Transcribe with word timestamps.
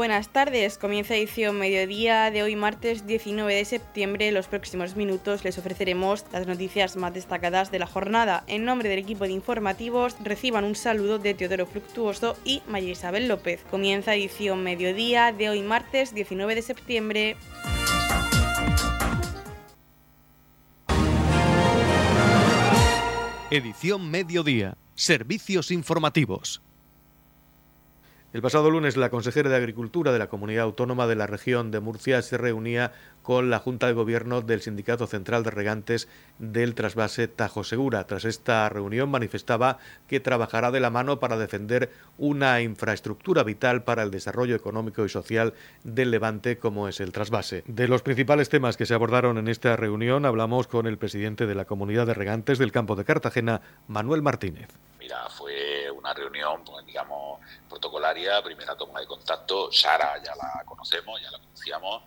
Buenas 0.00 0.30
tardes, 0.30 0.78
comienza 0.78 1.14
edición 1.14 1.58
mediodía 1.58 2.30
de 2.30 2.42
hoy 2.42 2.56
martes 2.56 3.06
19 3.06 3.54
de 3.54 3.66
septiembre. 3.66 4.32
Los 4.32 4.46
próximos 4.46 4.96
minutos 4.96 5.44
les 5.44 5.58
ofreceremos 5.58 6.24
las 6.32 6.46
noticias 6.46 6.96
más 6.96 7.12
destacadas 7.12 7.70
de 7.70 7.80
la 7.80 7.86
jornada. 7.86 8.42
En 8.46 8.64
nombre 8.64 8.88
del 8.88 8.98
equipo 8.98 9.24
de 9.24 9.32
informativos 9.32 10.16
reciban 10.24 10.64
un 10.64 10.74
saludo 10.74 11.18
de 11.18 11.34
Teodoro 11.34 11.66
Fructuoso 11.66 12.34
y 12.46 12.62
María 12.66 12.92
Isabel 12.92 13.28
López. 13.28 13.62
Comienza 13.70 14.14
edición 14.14 14.62
mediodía 14.62 15.32
de 15.32 15.50
hoy 15.50 15.60
martes 15.60 16.14
19 16.14 16.54
de 16.54 16.62
septiembre. 16.62 17.36
Edición 23.50 24.10
mediodía. 24.10 24.78
Servicios 24.94 25.70
informativos. 25.70 26.62
El 28.32 28.42
pasado 28.42 28.70
lunes 28.70 28.96
la 28.96 29.10
consejera 29.10 29.50
de 29.50 29.56
Agricultura 29.56 30.12
de 30.12 30.20
la 30.20 30.28
Comunidad 30.28 30.62
Autónoma 30.62 31.08
de 31.08 31.16
la 31.16 31.26
región 31.26 31.72
de 31.72 31.80
Murcia 31.80 32.22
se 32.22 32.38
reunía 32.38 32.92
con 33.22 33.50
la 33.50 33.58
Junta 33.58 33.88
de 33.88 33.92
Gobierno 33.92 34.40
del 34.40 34.60
Sindicato 34.60 35.08
Central 35.08 35.42
de 35.42 35.50
Regantes 35.50 36.06
del 36.40 36.74
trasvase 36.74 37.28
Tajo 37.28 37.62
Segura. 37.62 38.06
Tras 38.06 38.24
esta 38.24 38.68
reunión 38.68 39.10
manifestaba 39.10 39.78
que 40.08 40.18
trabajará 40.18 40.72
de 40.72 40.80
la 40.80 40.90
mano 40.90 41.20
para 41.20 41.36
defender 41.36 41.92
una 42.18 42.60
infraestructura 42.62 43.44
vital 43.44 43.84
para 43.84 44.02
el 44.02 44.10
desarrollo 44.10 44.56
económico 44.56 45.04
y 45.04 45.08
social 45.08 45.54
del 45.84 46.10
Levante 46.10 46.58
como 46.58 46.88
es 46.88 46.98
el 47.00 47.12
trasvase. 47.12 47.62
De 47.66 47.86
los 47.86 48.02
principales 48.02 48.48
temas 48.48 48.76
que 48.76 48.86
se 48.86 48.94
abordaron 48.94 49.38
en 49.38 49.48
esta 49.48 49.76
reunión 49.76 50.24
hablamos 50.24 50.66
con 50.66 50.86
el 50.86 50.98
presidente 50.98 51.46
de 51.46 51.54
la 51.54 51.66
Comunidad 51.66 52.06
de 52.06 52.14
Regantes 52.14 52.58
del 52.58 52.72
Campo 52.72 52.96
de 52.96 53.04
Cartagena, 53.04 53.60
Manuel 53.86 54.22
Martínez. 54.22 54.68
Mira, 54.98 55.28
fue 55.28 55.90
una 55.90 56.14
reunión, 56.14 56.64
pues, 56.64 56.86
digamos, 56.86 57.40
protocolaria, 57.68 58.42
primera 58.42 58.74
toma 58.76 59.00
de 59.00 59.06
contacto. 59.06 59.70
Sara 59.70 60.14
ya 60.22 60.34
la 60.36 60.64
conocemos, 60.64 61.20
ya 61.20 61.30
la 61.30 61.38
conocíamos. 61.38 62.02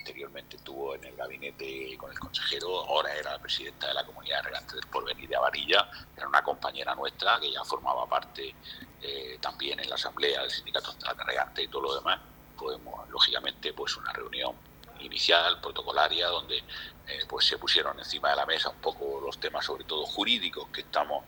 Anteriormente 0.00 0.56
estuvo 0.56 0.94
en 0.94 1.04
el 1.04 1.14
gabinete 1.14 1.94
con 1.98 2.10
el 2.10 2.18
consejero, 2.18 2.86
ahora 2.86 3.14
era 3.14 3.32
la 3.32 3.38
presidenta 3.38 3.86
de 3.86 3.94
la 3.94 4.04
comunidad 4.04 4.38
de 4.38 4.42
regantes 4.44 4.72
del 4.72 4.86
porvenir 4.86 5.28
de 5.28 5.36
Avarilla, 5.36 5.90
era 6.16 6.26
una 6.26 6.42
compañera 6.42 6.94
nuestra 6.94 7.38
que 7.38 7.52
ya 7.52 7.62
formaba 7.64 8.08
parte 8.08 8.54
eh, 9.02 9.36
también 9.42 9.78
en 9.78 9.90
la 9.90 9.96
asamblea 9.96 10.40
del 10.40 10.50
sindicato 10.50 10.94
de 10.94 11.24
regantes 11.24 11.64
y 11.64 11.68
todo 11.68 11.82
lo 11.82 11.94
demás. 11.96 12.18
Podemos, 12.56 13.08
lógicamente, 13.10 13.74
pues 13.74 13.94
una 13.98 14.10
reunión 14.14 14.56
inicial, 15.00 15.60
protocolaria, 15.60 16.28
donde 16.28 16.56
eh, 16.58 17.20
pues 17.28 17.46
se 17.46 17.58
pusieron 17.58 17.98
encima 17.98 18.30
de 18.30 18.36
la 18.36 18.46
mesa 18.46 18.70
un 18.70 18.80
poco 18.80 19.20
los 19.20 19.38
temas, 19.38 19.66
sobre 19.66 19.84
todo 19.84 20.06
jurídicos, 20.06 20.68
que 20.68 20.80
estamos 20.80 21.24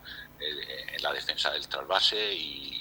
en 0.93 1.01
la 1.01 1.13
defensa 1.13 1.51
del 1.51 1.67
trasvase 1.67 2.33
y, 2.33 2.73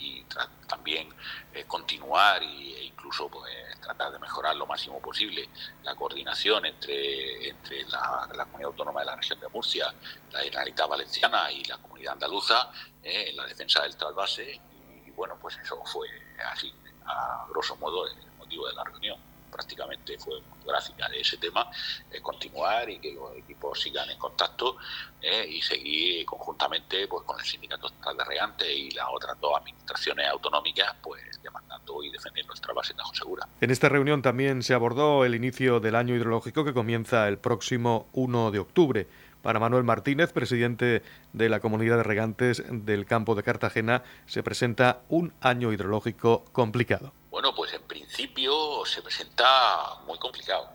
también 0.67 1.09
eh, 1.53 1.65
continuar 1.65 2.43
e 2.43 2.85
incluso 2.85 3.29
pues, 3.29 3.53
tratar 3.83 4.13
de 4.13 4.19
mejorar 4.19 4.57
lo 4.57 4.67
máximo 4.67 4.99
posible 4.99 5.47
la 5.83 5.95
coordinación 5.95 6.65
entre, 6.65 7.51
entre 7.51 7.85
la, 7.85 8.27
Comunidad 8.47 8.71
Autónoma 8.71 9.01
de 9.01 9.07
la 9.07 9.17
Región 9.17 9.39
de 9.41 9.49
Murcia, 9.49 9.93
la 10.31 10.41
Generalitat 10.41 10.89
Valenciana 10.89 11.53
y 11.53 11.65
la 11.65 11.77
Comunidad 11.77 12.15
Andaluza 12.15 12.71
en 13.03 13.37
la 13.37 13.45
defensa 13.45 13.83
del 13.83 13.95
trasvase. 13.95 14.59
Y, 15.07 15.11
bueno, 15.11 15.37
pues 15.39 15.59
eso 15.59 15.83
fue 15.85 16.09
así, 16.51 16.73
a 17.05 17.47
grosso 17.51 17.77
modo, 17.77 18.07
el 18.07 18.33
motivo 18.39 18.67
de 18.69 18.75
la 18.75 18.85
reunión 18.85 19.33
prácticamente 19.53 20.19
fue 20.19 20.41
gráfica 20.67 21.09
de 21.09 21.21
ese 21.21 21.37
tema, 21.37 21.71
eh, 22.11 22.21
continuar 22.21 22.89
y 22.89 22.99
que 22.99 23.13
los 23.13 23.37
equipos 23.37 23.81
sigan 23.81 24.09
en 24.11 24.19
contacto 24.19 24.77
eh, 25.21 25.47
y 25.49 25.61
seguir 25.61 26.25
conjuntamente 26.25 27.07
pues 27.07 27.25
con 27.25 27.39
el 27.39 27.45
Sindicato 27.45 27.87
Estatal 27.87 28.17
de 28.17 28.25
Regantes 28.25 28.69
y 28.71 28.91
las 28.91 29.07
otras 29.13 29.39
dos 29.41 29.57
administraciones 29.57 30.27
autonómicas 30.29 30.97
pues 31.03 31.23
demandando 31.43 32.03
y 32.03 32.11
defendiendo 32.11 32.49
nuestra 32.49 32.73
base 32.73 32.95
de 32.95 33.03
Segura. 33.13 33.47
En 33.61 33.71
esta 33.71 33.89
reunión 33.89 34.23
también 34.23 34.63
se 34.63 34.75
abordó 34.75 35.25
el 35.25 35.35
inicio 35.35 35.81
del 35.81 35.97
año 35.97 36.15
hidrológico 36.15 36.65
que 36.65 36.73
comienza 36.73 37.29
el 37.29 37.39
próximo 37.39 38.09
1 38.13 38.51
de 38.51 38.59
octubre. 38.59 39.09
Para 39.43 39.59
Manuel 39.59 39.83
Martínez, 39.83 40.33
presidente 40.33 41.03
de 41.33 41.49
la 41.49 41.59
Comunidad 41.59 41.97
de 41.97 42.05
Regantes 42.05 42.63
del 42.71 43.07
Campo 43.07 43.35
de 43.35 43.43
Cartagena, 43.43 44.05
se 44.27 44.43
presenta 44.45 45.01
un 45.09 45.33
año 45.41 45.73
hidrológico 45.73 46.45
complicado. 46.53 47.13
Bueno, 47.31 47.53
pues 47.55 47.62
principio 47.93 48.87
se 48.87 49.03
presenta 49.03 49.99
muy 50.07 50.19
complicado. 50.19 50.71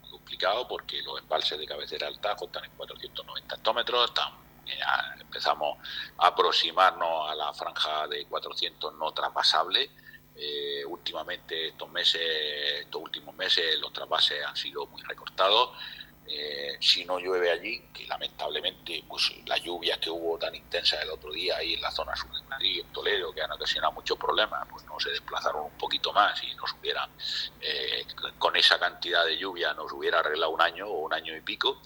Muy 0.00 0.10
complicado 0.10 0.66
porque 0.66 1.02
los 1.02 1.20
embalses 1.20 1.58
de 1.58 1.66
cabecera 1.66 2.06
del 2.06 2.18
Tajo 2.18 2.46
están 2.46 2.64
en 2.64 2.70
490 2.70 3.54
hectómetros, 3.56 4.12
empezamos 5.20 5.76
a 6.16 6.28
aproximarnos 6.28 7.30
a 7.30 7.34
la 7.34 7.52
franja 7.52 8.06
de 8.08 8.24
400 8.24 8.94
no 8.94 9.12
traspasable. 9.12 9.90
Eh, 10.34 10.82
últimamente, 10.86 11.68
estos 11.68 11.90
meses, 11.90 12.22
estos 12.80 13.02
últimos 13.02 13.34
meses, 13.34 13.78
los 13.78 13.92
trasvases 13.92 14.42
han 14.42 14.56
sido 14.56 14.86
muy 14.86 15.02
recortados. 15.02 15.76
Eh, 16.34 16.78
si 16.80 17.04
no 17.04 17.18
llueve 17.18 17.50
allí, 17.50 17.78
que 17.92 18.06
lamentablemente 18.06 19.04
pues 19.06 19.30
las 19.44 19.62
lluvias 19.62 19.98
que 19.98 20.08
hubo 20.08 20.38
tan 20.38 20.54
intensas 20.54 21.02
el 21.02 21.10
otro 21.10 21.30
día 21.30 21.58
ahí 21.58 21.74
en 21.74 21.82
la 21.82 21.90
zona 21.90 22.16
sur 22.16 22.32
de 22.32 22.42
Madrid, 22.44 22.80
en 22.80 22.90
Toledo, 22.90 23.34
que 23.34 23.42
han 23.42 23.52
ocasionado 23.52 23.92
muchos 23.92 24.16
problemas, 24.16 24.66
pues 24.70 24.82
no 24.86 24.98
se 24.98 25.10
desplazaron 25.10 25.66
un 25.66 25.76
poquito 25.76 26.10
más 26.14 26.42
y 26.42 26.54
nos 26.54 26.72
hubieran, 26.72 27.10
eh, 27.60 28.06
con 28.38 28.56
esa 28.56 28.78
cantidad 28.78 29.26
de 29.26 29.36
lluvia 29.36 29.74
nos 29.74 29.92
hubiera 29.92 30.20
arreglado 30.20 30.52
un 30.52 30.62
año 30.62 30.86
o 30.86 31.00
un 31.00 31.12
año 31.12 31.36
y 31.36 31.42
pico. 31.42 31.82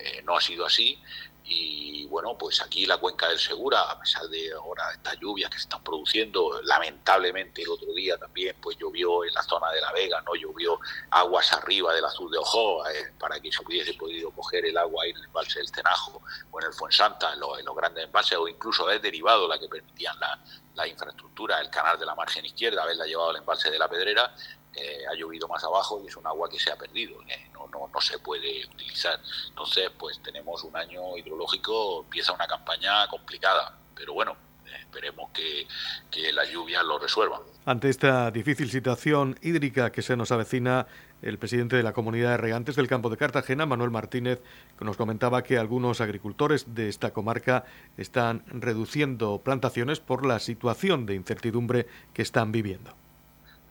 Eh, 0.00 0.20
no 0.24 0.36
ha 0.36 0.40
sido 0.40 0.66
así 0.66 1.00
y 1.48 2.06
bueno, 2.06 2.36
pues 2.36 2.60
aquí 2.60 2.86
la 2.86 2.98
cuenca 2.98 3.28
del 3.28 3.38
Segura, 3.38 3.82
a 3.82 4.00
pesar 4.00 4.26
de 4.28 4.52
ahora 4.52 4.90
estas 4.92 5.16
lluvias 5.20 5.48
que 5.48 5.58
se 5.58 5.62
están 5.62 5.82
produciendo, 5.82 6.60
lamentablemente 6.64 7.62
el 7.62 7.68
otro 7.68 7.92
día 7.94 8.18
también 8.18 8.56
pues 8.60 8.76
llovió 8.78 9.24
en 9.24 9.32
la 9.32 9.42
zona 9.42 9.70
de 9.70 9.80
La 9.80 9.92
Vega, 9.92 10.20
no 10.22 10.34
llovió 10.34 10.80
aguas 11.10 11.52
arriba 11.52 11.94
del 11.94 12.04
azul 12.04 12.30
de 12.32 12.38
Ojo 12.38 12.88
eh, 12.88 13.12
para 13.18 13.38
que 13.38 13.52
se 13.52 13.62
hubiese 13.62 13.94
podido 13.94 14.30
coger 14.32 14.66
el 14.66 14.76
agua 14.76 15.04
ahí 15.04 15.10
en 15.10 15.18
el 15.18 15.24
embalse 15.24 15.60
del 15.60 15.70
Tenajo 15.70 16.20
o 16.50 16.60
en 16.60 16.66
el 16.66 16.72
Fuensanta, 16.72 17.32
en 17.32 17.40
los, 17.40 17.58
en 17.60 17.64
los 17.64 17.76
grandes 17.76 18.04
embalses, 18.04 18.38
o 18.38 18.48
incluso 18.48 18.82
haber 18.82 19.00
derivado 19.00 19.46
la 19.46 19.58
que 19.58 19.68
permitían 19.68 20.18
la, 20.18 20.40
la 20.74 20.86
infraestructura, 20.88 21.60
el 21.60 21.70
canal 21.70 21.98
de 21.98 22.06
la 22.06 22.14
margen 22.14 22.44
izquierda, 22.44 22.82
haberla 22.82 23.06
llevado 23.06 23.30
al 23.30 23.36
embalse 23.36 23.70
de 23.70 23.78
la 23.78 23.88
Pedrera, 23.88 24.34
eh, 24.74 25.04
ha 25.10 25.14
llovido 25.14 25.48
más 25.48 25.62
abajo 25.64 26.00
y 26.04 26.08
es 26.08 26.16
un 26.16 26.26
agua 26.26 26.48
que 26.48 26.58
se 26.58 26.70
ha 26.70 26.76
perdido, 26.76 27.20
eh, 27.28 27.50
no, 27.52 27.66
no, 27.68 27.88
no, 27.92 28.00
se 28.00 28.18
puede 28.18 28.66
utilizar. 28.66 29.18
Entonces, 29.48 29.90
pues 29.98 30.20
tenemos 30.22 30.62
un 30.64 30.76
año 30.76 31.16
hidrológico, 31.16 32.02
empieza 32.02 32.32
una 32.32 32.46
campaña 32.46 33.06
complicada, 33.08 33.78
pero 33.94 34.12
bueno, 34.12 34.36
esperemos 34.78 35.30
que, 35.30 35.66
que 36.10 36.32
las 36.32 36.50
lluvias 36.50 36.84
lo 36.84 36.98
resuelvan. 36.98 37.40
Ante 37.64 37.88
esta 37.88 38.30
difícil 38.30 38.70
situación 38.70 39.38
hídrica 39.42 39.90
que 39.90 40.02
se 40.02 40.16
nos 40.16 40.30
avecina, 40.30 40.86
el 41.22 41.38
presidente 41.38 41.76
de 41.76 41.82
la 41.82 41.92
comunidad 41.92 42.30
de 42.30 42.36
regantes 42.36 42.76
del 42.76 42.88
campo 42.88 43.10
de 43.10 43.16
Cartagena, 43.16 43.66
Manuel 43.66 43.90
Martínez, 43.90 44.42
nos 44.80 44.96
comentaba 44.96 45.42
que 45.42 45.58
algunos 45.58 46.00
agricultores 46.00 46.74
de 46.74 46.88
esta 46.88 47.12
comarca 47.12 47.64
están 47.96 48.44
reduciendo 48.46 49.40
plantaciones 49.42 50.00
por 50.00 50.26
la 50.26 50.38
situación 50.38 51.06
de 51.06 51.14
incertidumbre 51.14 51.86
que 52.12 52.22
están 52.22 52.52
viviendo. 52.52 52.94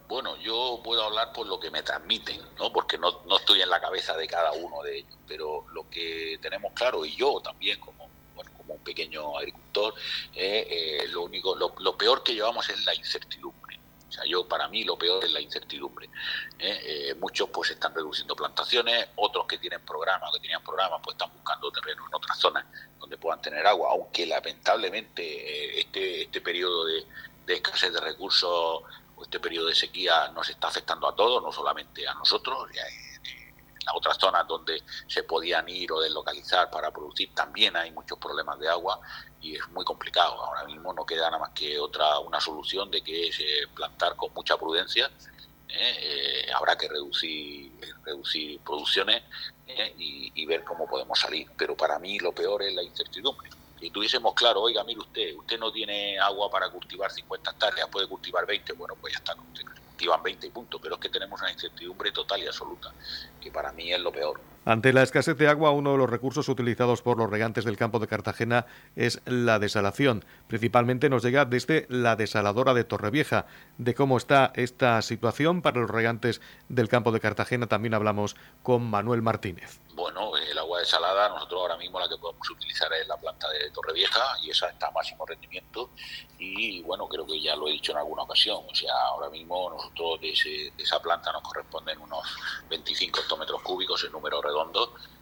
Bueno, 0.08 0.38
yo 0.38 0.82
puedo 0.84 1.04
hablar 1.04 1.34
por 1.34 1.48
lo 1.48 1.60
que 1.60 1.72
me 1.72 1.82
transmiten, 1.82 2.40
¿no? 2.60 2.72
porque 2.72 2.98
no, 2.98 3.22
no 3.26 3.38
estoy 3.38 3.62
en 3.62 3.70
la 3.70 3.82
cabeza 3.82 4.16
de 4.16 4.28
cada 4.28 4.52
uno 4.52 4.84
de 4.84 5.00
ellos, 5.00 5.18
pero 5.28 5.66
lo 5.74 5.90
que 5.90 6.38
tenemos 6.42 6.74
claro, 6.74 7.04
y 7.06 7.16
yo 7.16 7.42
también 7.42 7.80
como, 7.80 8.08
como 8.58 8.76
un 8.76 8.84
pequeño 8.84 9.36
agricultor, 9.36 9.96
eh, 10.34 10.68
eh, 10.70 11.08
lo, 11.08 11.24
único, 11.24 11.56
lo, 11.56 11.74
lo 11.80 11.98
peor 11.98 12.22
que 12.22 12.36
llevamos 12.36 12.70
es 12.70 12.86
la 12.86 12.94
incertidumbre. 12.94 13.80
O 14.08 14.12
sea, 14.12 14.24
yo 14.26 14.48
para 14.48 14.68
mí 14.68 14.84
lo 14.84 14.96
peor 14.96 15.26
es 15.26 15.32
la 15.32 15.42
incertidumbre. 15.42 16.08
¿eh? 16.60 17.16
muchos 17.20 17.50
pues 17.50 17.72
están 17.72 17.94
reduciendo 17.96 18.36
plantaciones, 18.36 19.10
otros 19.16 19.48
que 19.48 19.58
tienen 19.58 19.82
programas, 19.82 20.32
que 20.34 20.40
tenían 20.40 20.64
programas, 20.64 21.02
pues 21.04 21.16
están 21.16 21.34
buscando 21.34 21.72
terreno 21.72 22.06
en 22.08 22.14
otras 22.14 22.38
zonas 22.38 22.64
donde 23.00 23.18
puedan 23.18 23.42
tener 23.42 23.66
agua, 23.66 23.90
aunque 23.92 24.28
lamentablemente 24.28 25.82
este, 25.82 26.24
este 26.24 26.42
periodo 26.42 26.86
de, 26.86 27.06
de 27.46 27.54
escasez 27.56 27.92
de 27.92 28.00
recursos 28.00 28.84
este 29.26 29.40
periodo 29.40 29.68
de 29.68 29.76
sequía 29.76 30.30
nos 30.30 30.48
está 30.50 30.68
afectando 30.68 31.08
a 31.08 31.16
todos, 31.16 31.42
no 31.42 31.52
solamente 31.52 32.08
a 32.08 32.14
nosotros. 32.14 32.70
En 32.72 33.86
las 33.86 33.96
otras 33.96 34.18
zonas 34.18 34.48
donde 34.48 34.84
se 35.08 35.24
podían 35.24 35.68
ir 35.68 35.92
o 35.92 36.00
deslocalizar 36.00 36.70
para 36.70 36.92
producir 36.92 37.34
también 37.34 37.76
hay 37.76 37.92
muchos 37.92 38.18
problemas 38.20 38.60
de 38.60 38.70
agua 38.70 39.00
y 39.42 39.56
es 39.56 39.68
muy 39.70 39.84
complicado. 39.84 40.34
Ahora 40.44 40.64
mismo 40.64 40.94
no 40.94 41.06
queda 41.06 41.26
nada 41.26 41.40
más 41.40 41.52
que 41.52 41.80
otra 41.80 42.20
una 42.20 42.40
solución 42.40 42.90
de 42.92 43.02
que 43.02 43.28
es 43.28 43.40
eh, 43.40 43.68
plantar 43.74 44.16
con 44.16 44.32
mucha 44.34 44.58
prudencia. 44.58 45.08
¿eh? 45.70 46.46
Eh, 46.48 46.52
habrá 46.56 46.78
que 46.78 46.88
reducir, 46.88 47.72
reducir 48.04 48.60
producciones 48.62 49.24
y, 49.98 50.32
y 50.36 50.46
ver 50.46 50.64
cómo 50.64 50.88
podemos 50.88 51.20
salir. 51.20 51.50
Pero 51.58 51.76
para 51.76 51.98
mí 51.98 52.20
lo 52.20 52.32
peor 52.32 52.62
es 52.62 52.74
la 52.74 52.84
incertidumbre 52.84 53.50
si 53.80 53.92
tuviésemos 53.92 54.34
claro, 54.34 54.62
oiga, 54.62 54.84
mire 54.84 55.00
usted, 55.00 55.36
usted 55.36 55.60
no 55.60 55.72
tiene 55.72 56.18
agua 56.20 56.50
para 56.50 56.70
cultivar 56.70 57.12
50 57.12 57.52
hectáreas, 57.52 57.90
puede 57.92 58.08
cultivar 58.08 58.46
20, 58.46 58.74
bueno, 58.74 58.96
pues 59.00 59.14
ya 59.14 59.18
está, 59.18 59.36
cultivan 59.36 60.24
20 60.24 60.48
y 60.48 60.50
punto, 60.50 60.80
pero 60.80 60.96
es 60.96 61.02
que 61.02 61.10
tenemos 61.10 61.42
una 61.42 61.52
incertidumbre 61.52 62.12
total 62.12 62.42
y 62.42 62.48
absoluta, 62.48 62.94
que 63.40 63.52
para 63.52 63.72
mí 63.74 63.92
es 63.92 64.00
lo 64.00 64.12
peor. 64.12 64.54
Ante 64.67 64.94
la 64.94 65.03
escasez 65.03 65.38
de 65.38 65.47
agua, 65.47 65.70
uno 65.70 65.91
de 65.91 66.00
los 66.00 66.09
recursos 66.09 66.50
utilizados 66.50 67.03
por 67.03 67.20
los 67.20 67.29
regantes 67.29 67.66
del 67.66 67.78
campo 67.78 68.00
de 68.00 68.08
Cartagena 68.08 68.66
es 68.96 69.22
la 69.26 69.59
desalación. 69.59 70.26
Principalmente 70.47 71.08
nos 71.08 71.22
llega 71.22 71.46
desde 71.46 71.85
la 71.88 72.16
desaladora 72.16 72.73
de 72.73 72.84
Torrevieja. 72.84 73.46
De 73.78 73.94
cómo 73.94 74.17
está 74.17 74.52
esta 74.56 75.00
situación 75.03 75.62
para 75.62 75.82
los 75.82 75.91
regantes 75.91 76.41
del 76.67 76.90
campo 76.90 77.12
de 77.12 77.20
Cartagena 77.20 77.67
también 77.67 77.94
hablamos 77.94 78.35
con 78.64 78.90
Manuel 78.90 79.22
Martínez. 79.22 79.82
Bueno, 79.94 80.35
el 80.35 80.58
agua 80.58 80.79
desalada, 80.79 81.29
nosotros 81.29 81.62
ahora 81.62 81.78
mismo 81.78 82.00
la 82.00 82.09
que 82.09 82.17
podemos 82.17 82.50
utilizar 82.50 82.91
es 82.94 83.08
la 83.08 83.17
planta 83.17 83.47
de 83.52 83.70
Torrevieja 83.70 84.20
y 84.41 84.50
esa 84.50 84.67
está 84.70 84.88
a 84.88 84.91
máximo 84.91 85.28
rendimiento 85.28 85.91
y 86.40 86.82
bueno, 86.82 87.08
creo 87.08 87.26
que 87.26 87.40
ya 87.40 87.56
lo 87.56 87.67
he 87.67 87.73
dicho 87.73 87.91
en 87.91 88.00
alguna 88.00 88.23
ocasión, 88.23 88.64
o 88.70 88.76
sea, 88.76 88.94
ahora 89.09 89.29
mismo 89.29 89.70
nosotros 89.70 90.20
de, 90.20 90.72
esa 90.78 91.02
planta 91.02 91.32
nos 91.32 91.44
corresponden 91.44 91.97
unos 92.02 92.28
25 92.70 93.22
hectómetros 93.22 93.62
cúbicos 93.62 94.03
en 94.03 94.12
número 94.12 94.41
redondo 94.41 94.54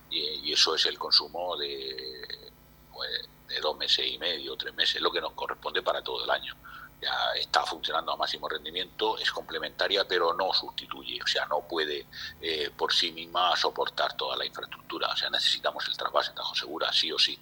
y, 0.09 0.51
eso 0.51 0.75
es 0.75 0.85
el 0.85 0.97
consumo 0.97 1.57
de, 1.57 2.51
pues, 2.93 3.09
de 3.47 3.59
dos 3.59 3.77
meses 3.77 4.05
y 4.07 4.17
medio, 4.17 4.55
tres 4.55 4.73
meses, 4.75 5.01
lo 5.01 5.11
que 5.11 5.21
nos 5.21 5.33
corresponde 5.33 5.81
para 5.81 6.01
todo 6.01 6.23
el 6.23 6.29
año 6.29 6.55
ya 7.03 7.39
está 7.39 7.65
funcionando 7.65 8.13
a 8.13 8.17
máximo 8.17 8.47
rendimiento, 8.47 9.17
es 9.17 9.31
complementaria, 9.31 10.05
pero 10.07 10.33
no 10.33 10.53
sustituye, 10.53 11.19
o 11.21 11.27
sea, 11.27 11.45
no 11.47 11.61
puede 11.61 12.05
eh, 12.41 12.71
por 12.75 12.93
sí 12.93 13.11
misma 13.11 13.55
soportar 13.57 14.15
toda 14.15 14.37
la 14.37 14.45
infraestructura, 14.45 15.09
o 15.09 15.15
sea, 15.15 15.29
necesitamos 15.29 15.85
el 15.87 15.97
trasvase 15.97 16.31
Tajo 16.33 16.55
Segura, 16.55 16.91
sí 16.93 17.11
o 17.11 17.19
sí. 17.19 17.37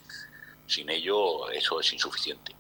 Sin 0.68 0.90
ello, 0.90 1.50
eso 1.50 1.80
es 1.80 1.94
insuficiente. 1.94 2.56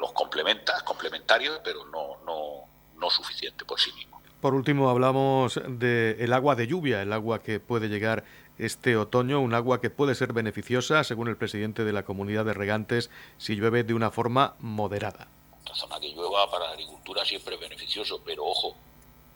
Los 0.00 0.12
complementa, 0.12 0.80
complementarios, 0.82 1.60
pero 1.62 1.84
no, 1.86 2.18
no, 2.24 2.64
no 2.96 3.10
suficiente 3.10 3.64
por 3.64 3.78
sí 3.78 3.92
mismo. 3.92 4.20
Por 4.40 4.54
último, 4.54 4.88
hablamos 4.88 5.60
del 5.66 6.32
agua 6.32 6.54
de 6.54 6.66
lluvia, 6.66 7.02
el 7.02 7.12
agua 7.12 7.42
que 7.42 7.60
puede 7.60 7.88
llegar 7.88 8.24
este 8.60 8.96
otoño, 8.96 9.40
un 9.40 9.54
agua 9.54 9.80
que 9.80 9.90
puede 9.90 10.14
ser 10.14 10.32
beneficiosa, 10.32 11.02
según 11.04 11.28
el 11.28 11.36
presidente 11.36 11.84
de 11.84 11.92
la 11.92 12.04
comunidad 12.04 12.44
de 12.44 12.54
regantes, 12.54 13.10
si 13.38 13.56
llueve 13.56 13.84
de 13.84 13.94
una 13.94 14.10
forma 14.10 14.54
moderada. 14.58 15.28
La 15.66 15.74
zona 15.74 15.98
que 16.00 16.12
llueva 16.12 16.50
para 16.50 16.66
la 16.66 16.72
agricultura 16.72 17.24
siempre 17.24 17.54
es 17.54 17.60
beneficioso, 17.60 18.22
pero 18.24 18.44
ojo, 18.44 18.76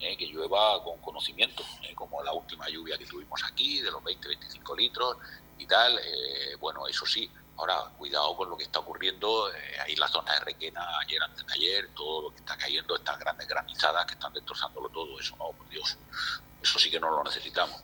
eh, 0.01 0.17
que 0.17 0.27
llueva 0.27 0.83
con 0.83 0.99
conocimiento, 0.99 1.63
eh, 1.83 1.95
como 1.95 2.23
la 2.23 2.33
última 2.33 2.69
lluvia 2.69 2.99
que 2.99 3.07
tuvimos 3.07 3.43
aquí, 3.45 3.81
de 3.81 3.91
los 3.91 4.03
20-25 4.03 4.77
litros 4.77 5.17
y 5.59 5.67
tal. 5.67 5.99
Eh, 5.99 6.57
bueno, 6.61 6.87
eso 6.87 7.07
sí, 7.07 7.31
ahora 7.57 7.85
cuidado 7.97 8.37
con 8.37 8.51
lo 8.51 8.57
que 8.57 8.65
está 8.65 8.81
ocurriendo 8.81 9.47
ahí 9.83 9.95
en 9.95 10.01
la 10.01 10.09
zona 10.09 10.35
de 10.35 10.41
Requena, 10.41 10.99
ayer, 10.99 11.23
antes 11.23 11.47
de 11.47 11.53
ayer, 11.55 11.89
todo 11.95 12.23
lo 12.23 12.31
que 12.31 12.41
está 12.41 12.57
cayendo, 12.59 12.97
estas 12.97 13.19
grandes 13.19 13.49
granizadas 13.49 14.05
que 14.05 14.13
están 14.13 14.33
destrozándolo 14.35 14.91
todo, 14.91 15.19
eso 15.19 15.37
no, 15.37 15.53
por 15.53 15.69
Dios, 15.71 15.97
eso 16.61 16.79
sí 16.79 16.91
que 16.91 17.01
no 17.01 17.11
lo 17.11 17.25
necesitamos. 17.25 17.81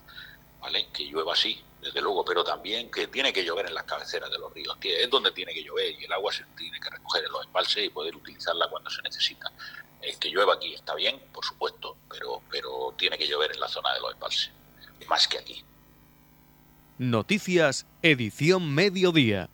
Que 0.92 1.04
llueva 1.04 1.32
así, 1.32 1.60
desde 1.80 2.00
luego, 2.00 2.24
pero 2.24 2.44
también 2.44 2.90
que 2.90 3.06
tiene 3.06 3.32
que 3.32 3.44
llover 3.44 3.66
en 3.66 3.74
las 3.74 3.84
cabeceras 3.84 4.30
de 4.30 4.38
los 4.38 4.52
ríos, 4.52 4.76
que 4.76 5.02
es 5.02 5.10
donde 5.10 5.30
tiene 5.32 5.52
que 5.52 5.62
llover 5.62 5.94
y 5.98 6.04
el 6.04 6.12
agua 6.12 6.32
se 6.32 6.44
tiene 6.56 6.78
que 6.78 6.90
recoger 6.90 7.24
en 7.24 7.32
los 7.32 7.46
embalses 7.46 7.84
y 7.84 7.88
poder 7.88 8.14
utilizarla 8.14 8.68
cuando 8.68 8.90
se 8.90 9.02
necesita. 9.02 9.50
Es 10.00 10.16
que 10.18 10.28
llueva 10.30 10.54
aquí 10.54 10.74
está 10.74 10.94
bien, 10.94 11.20
por 11.32 11.44
supuesto, 11.44 11.96
pero, 12.08 12.42
pero 12.50 12.94
tiene 12.96 13.18
que 13.18 13.26
llover 13.26 13.52
en 13.52 13.60
la 13.60 13.68
zona 13.68 13.92
de 13.94 14.00
los 14.00 14.12
embalses, 14.12 14.50
más 15.08 15.26
que 15.26 15.38
aquí. 15.38 15.64
Noticias, 16.98 17.86
edición 18.02 18.74
mediodía. 18.74 19.48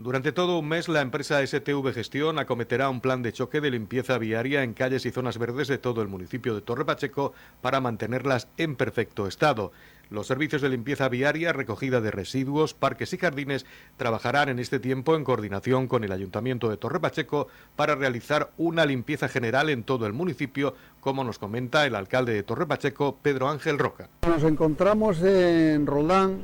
Durante 0.00 0.30
todo 0.30 0.60
un 0.60 0.68
mes, 0.68 0.88
la 0.88 1.00
empresa 1.00 1.44
STV 1.44 1.92
Gestión 1.92 2.38
acometerá 2.38 2.88
un 2.88 3.00
plan 3.00 3.20
de 3.20 3.32
choque 3.32 3.60
de 3.60 3.72
limpieza 3.72 4.16
viaria 4.16 4.62
en 4.62 4.72
calles 4.72 5.04
y 5.06 5.10
zonas 5.10 5.38
verdes 5.38 5.66
de 5.66 5.78
todo 5.78 6.02
el 6.02 6.08
municipio 6.08 6.54
de 6.54 6.60
Torre 6.60 6.84
Pacheco 6.84 7.32
para 7.62 7.80
mantenerlas 7.80 8.46
en 8.58 8.76
perfecto 8.76 9.26
estado. 9.26 9.72
Los 10.08 10.28
servicios 10.28 10.62
de 10.62 10.68
limpieza 10.68 11.08
viaria, 11.08 11.52
recogida 11.52 12.00
de 12.00 12.12
residuos, 12.12 12.74
parques 12.74 13.12
y 13.12 13.18
jardines 13.18 13.66
trabajarán 13.96 14.48
en 14.48 14.60
este 14.60 14.78
tiempo 14.78 15.16
en 15.16 15.24
coordinación 15.24 15.88
con 15.88 16.04
el 16.04 16.12
Ayuntamiento 16.12 16.70
de 16.70 16.76
Torre 16.76 17.00
Pacheco 17.00 17.48
para 17.74 17.96
realizar 17.96 18.52
una 18.56 18.86
limpieza 18.86 19.28
general 19.28 19.68
en 19.68 19.82
todo 19.82 20.06
el 20.06 20.12
municipio, 20.12 20.76
como 21.00 21.24
nos 21.24 21.40
comenta 21.40 21.84
el 21.84 21.96
alcalde 21.96 22.34
de 22.34 22.44
Torre 22.44 22.66
Pacheco, 22.66 23.18
Pedro 23.20 23.48
Ángel 23.48 23.80
Roca. 23.80 24.08
Nos 24.28 24.44
encontramos 24.44 25.20
en 25.22 25.86
Roldán 25.86 26.38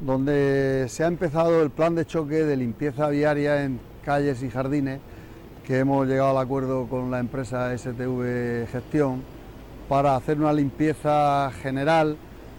donde 0.00 0.86
se 0.88 1.04
ha 1.04 1.06
empezado 1.06 1.62
el 1.62 1.70
plan 1.70 1.94
de 1.94 2.04
choque 2.06 2.44
de 2.44 2.56
limpieza 2.56 3.08
viaria 3.08 3.64
en 3.64 3.80
calles 4.04 4.42
y 4.42 4.50
jardines, 4.50 5.00
que 5.66 5.78
hemos 5.78 6.06
llegado 6.06 6.30
al 6.30 6.44
acuerdo 6.44 6.86
con 6.86 7.10
la 7.10 7.20
empresa 7.20 7.76
STV 7.76 8.66
Gestión 8.70 9.22
para 9.88 10.16
hacer 10.16 10.38
una 10.38 10.52
limpieza 10.52 11.50
general 11.62 12.16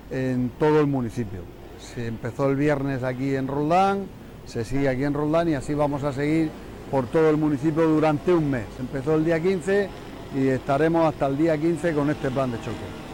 en 0.09 0.51
todo 0.59 0.79
el 0.79 0.87
municipio. 0.87 1.41
Se 1.79 2.07
empezó 2.07 2.49
el 2.49 2.55
viernes 2.55 3.03
aquí 3.03 3.35
en 3.35 3.47
Roldán, 3.47 4.05
se 4.45 4.63
sigue 4.63 4.89
aquí 4.89 5.03
en 5.03 5.13
Roldán 5.13 5.49
y 5.49 5.53
así 5.53 5.73
vamos 5.73 6.03
a 6.03 6.13
seguir 6.13 6.49
por 6.89 7.07
todo 7.07 7.29
el 7.29 7.37
municipio 7.37 7.87
durante 7.87 8.33
un 8.33 8.49
mes. 8.49 8.65
Empezó 8.79 9.15
el 9.15 9.25
día 9.25 9.39
15 9.39 9.89
y 10.35 10.47
estaremos 10.47 11.05
hasta 11.05 11.27
el 11.27 11.37
día 11.37 11.57
15 11.57 11.93
con 11.93 12.09
este 12.09 12.29
plan 12.31 12.51
de 12.51 12.57
choque. 12.57 13.05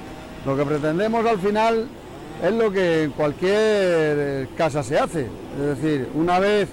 Lo 0.46 0.58
que 0.58 0.66
pretendemos 0.66 1.26
al 1.26 1.40
final 1.40 1.88
es 2.42 2.54
lo 2.54 2.72
que 2.72 3.04
en 3.04 3.12
cualquier 3.12 3.54
eh, 3.54 4.48
casa 4.58 4.84
se 4.84 4.98
hace. 4.98 5.28
Es 5.60 5.82
decir, 5.82 6.10
una 6.16 6.40
vez 6.40 6.70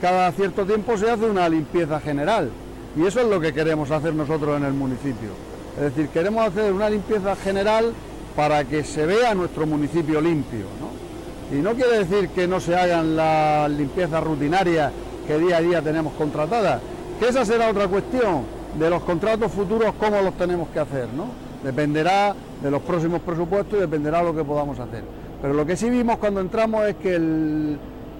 cada 0.00 0.30
cierto 0.32 0.64
tiempo 0.64 0.96
se 0.96 1.10
hace 1.10 1.24
una 1.24 1.48
limpieza 1.48 2.00
general. 2.00 2.50
Y 2.96 3.04
eso 3.04 3.20
es 3.20 3.26
lo 3.26 3.40
que 3.40 3.52
queremos 3.52 3.90
hacer 3.90 4.14
nosotros 4.14 4.56
en 4.56 4.64
el 4.64 4.72
municipio. 4.72 5.30
Es 5.76 5.82
decir, 5.82 6.08
queremos 6.08 6.46
hacer 6.46 6.72
una 6.72 6.88
limpieza 6.88 7.34
general 7.36 7.92
para 8.34 8.64
que 8.64 8.84
se 8.84 9.04
vea 9.04 9.34
nuestro 9.34 9.66
municipio 9.66 10.20
limpio. 10.20 10.66
Y 11.52 11.56
no 11.56 11.74
quiere 11.74 12.04
decir 12.04 12.28
que 12.30 12.46
no 12.46 12.60
se 12.60 12.76
hagan 12.76 13.16
las 13.16 13.70
limpiezas 13.70 14.22
rutinarias 14.22 14.92
que 15.26 15.38
día 15.38 15.58
a 15.58 15.60
día 15.60 15.82
tenemos 15.82 16.14
contratadas, 16.14 16.80
que 17.18 17.28
esa 17.28 17.44
será 17.44 17.70
otra 17.70 17.88
cuestión 17.88 18.55
de 18.78 18.90
los 18.90 19.02
contratos 19.02 19.52
futuros, 19.52 19.94
cómo 19.98 20.20
los 20.22 20.34
tenemos 20.34 20.68
que 20.68 20.80
hacer. 20.80 21.08
¿no? 21.14 21.26
Dependerá 21.62 22.34
de 22.62 22.70
los 22.70 22.82
próximos 22.82 23.20
presupuestos 23.20 23.78
y 23.78 23.80
dependerá 23.80 24.18
de 24.18 24.24
lo 24.24 24.34
que 24.34 24.44
podamos 24.44 24.78
hacer. 24.78 25.02
Pero 25.40 25.54
lo 25.54 25.66
que 25.66 25.76
sí 25.76 25.90
vimos 25.90 26.18
cuando 26.18 26.40
entramos 26.40 26.86
es 26.86 26.96
que 26.96 27.18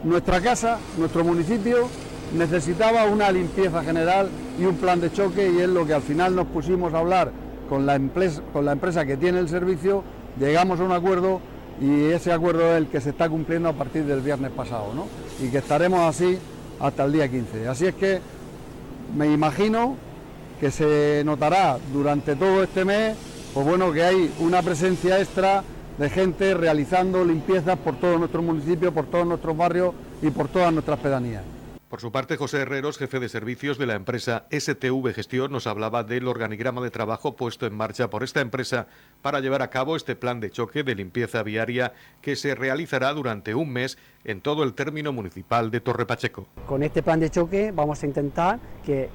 nuestra 0.05 0.41
casa, 0.41 0.79
nuestro 0.99 1.25
municipio, 1.25 1.89
necesitaba 2.37 3.05
una 3.05 3.31
limpieza 3.31 3.83
general 3.83 4.29
y 4.59 4.65
un 4.65 4.77
plan 4.77 5.01
de 5.01 5.13
choque 5.13 5.51
y 5.51 5.61
es 5.61 5.69
lo 5.69 5.87
que 5.87 5.95
al 5.95 6.03
final 6.03 6.35
nos 6.35 6.47
pusimos 6.47 6.93
a 6.95 6.99
hablar 6.99 7.31
con 7.69 7.87
la, 7.87 7.95
empresa, 7.95 8.43
con 8.53 8.65
la 8.65 8.73
empresa 8.73 9.05
que 9.07 9.17
tiene 9.17 9.39
el 9.39 9.49
servicio, 9.49 10.03
llegamos 10.39 10.81
a 10.81 10.85
un 10.85 10.93
acuerdo 10.93 11.41
y 11.81 12.05
ese 12.07 12.33
acuerdo 12.33 12.73
es 12.73 12.79
el 12.79 12.87
que 12.87 13.01
se 13.01 13.11
está 13.11 13.29
cumpliendo 13.29 13.69
a 13.69 13.73
partir 13.73 14.05
del 14.05 14.21
viernes 14.21 14.51
pasado, 14.53 14.93
¿no? 14.95 15.07
Y 15.45 15.51
que 15.51 15.59
estaremos 15.59 16.01
así 16.01 16.39
hasta 16.81 17.05
el 17.05 17.13
día 17.13 17.29
15. 17.29 17.69
Así 17.69 17.87
es 17.87 17.95
que 17.95 18.21
me 19.17 19.31
imagino 19.33 19.97
que 20.61 20.71
se 20.71 21.23
notará 21.25 21.79
durante 21.93 22.37
todo 22.37 22.63
este 22.63 22.85
mes 22.85 23.17
pues 23.57 23.67
bueno, 23.67 23.91
que 23.91 24.03
hay 24.03 24.31
una 24.41 24.61
presencia 24.61 25.19
extra 25.19 25.65
de 25.97 26.11
gente 26.11 26.53
realizando 26.53 27.25
limpiezas 27.25 27.79
por 27.79 27.97
todo 27.97 28.19
nuestro 28.19 28.43
municipio, 28.43 28.93
por 28.93 29.07
todos 29.07 29.27
nuestros 29.27 29.57
barrios 29.57 29.95
y 30.21 30.29
por 30.29 30.49
todas 30.49 30.71
nuestras 30.75 30.99
pedanías. 30.99 31.43
Por 31.89 32.01
su 32.01 32.11
parte, 32.11 32.37
José 32.37 32.63
Herreros, 32.63 32.99
jefe 32.99 33.21
de 33.21 33.29
servicios 33.29 33.79
de 33.79 33.87
la 33.87 33.95
empresa 33.95 34.47
STV 34.51 35.15
Gestión, 35.15 35.53
nos 35.53 35.69
hablaba 35.69 36.03
del 36.03 36.27
organigrama 36.27 36.81
de 36.81 36.91
trabajo 36.91 37.37
puesto 37.37 37.65
en 37.65 37.77
marcha 37.77 38.11
por 38.11 38.25
esta 38.25 38.41
empresa 38.41 38.89
para 39.23 39.39
llevar 39.39 39.63
a 39.63 39.71
cabo 39.71 39.95
este 39.95 40.17
plan 40.17 40.41
de 40.41 40.51
choque 40.51 40.83
de 40.83 40.97
limpieza 40.97 41.45
viaria 41.45 41.93
que 42.23 42.35
se 42.35 42.57
realizará 42.57 43.13
durante 43.13 43.55
un 43.55 43.73
mes 43.73 43.99
en 44.25 44.41
todo 44.41 44.65
el 44.65 44.75
término 44.75 45.13
municipal 45.13 45.71
de 45.71 45.81
Torre 45.81 46.07
Pacheco. 46.07 46.49
Con 46.67 46.83
este 46.83 47.05
plan 47.05 47.21
de 47.21 47.31
choque 47.31 47.71
vamos 47.71 48.03
a 48.03 48.07
intentar 48.07 48.59
que 48.85 49.09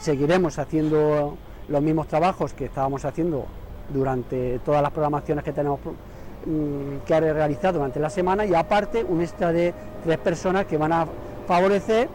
seguiremos 0.00 0.58
haciendo 0.58 1.38
los 1.68 1.82
mismos 1.82 2.08
trabajos 2.08 2.54
que 2.54 2.64
estábamos 2.64 3.04
haciendo 3.04 3.46
durante 3.94 4.58
todas 4.64 4.82
las 4.82 4.90
programaciones 4.90 5.44
que 5.44 5.52
tenemos 5.52 5.78
mm, 6.44 7.04
que 7.06 7.20
realizar 7.20 7.72
durante 7.72 8.00
la 8.00 8.10
semana 8.10 8.44
y 8.44 8.52
aparte 8.52 9.04
un 9.04 9.20
extra 9.20 9.52
de 9.52 9.72
tres 10.02 10.18
personas 10.18 10.66
que 10.66 10.76
van 10.76 10.92
a 10.92 11.06
favorecer 11.46 12.08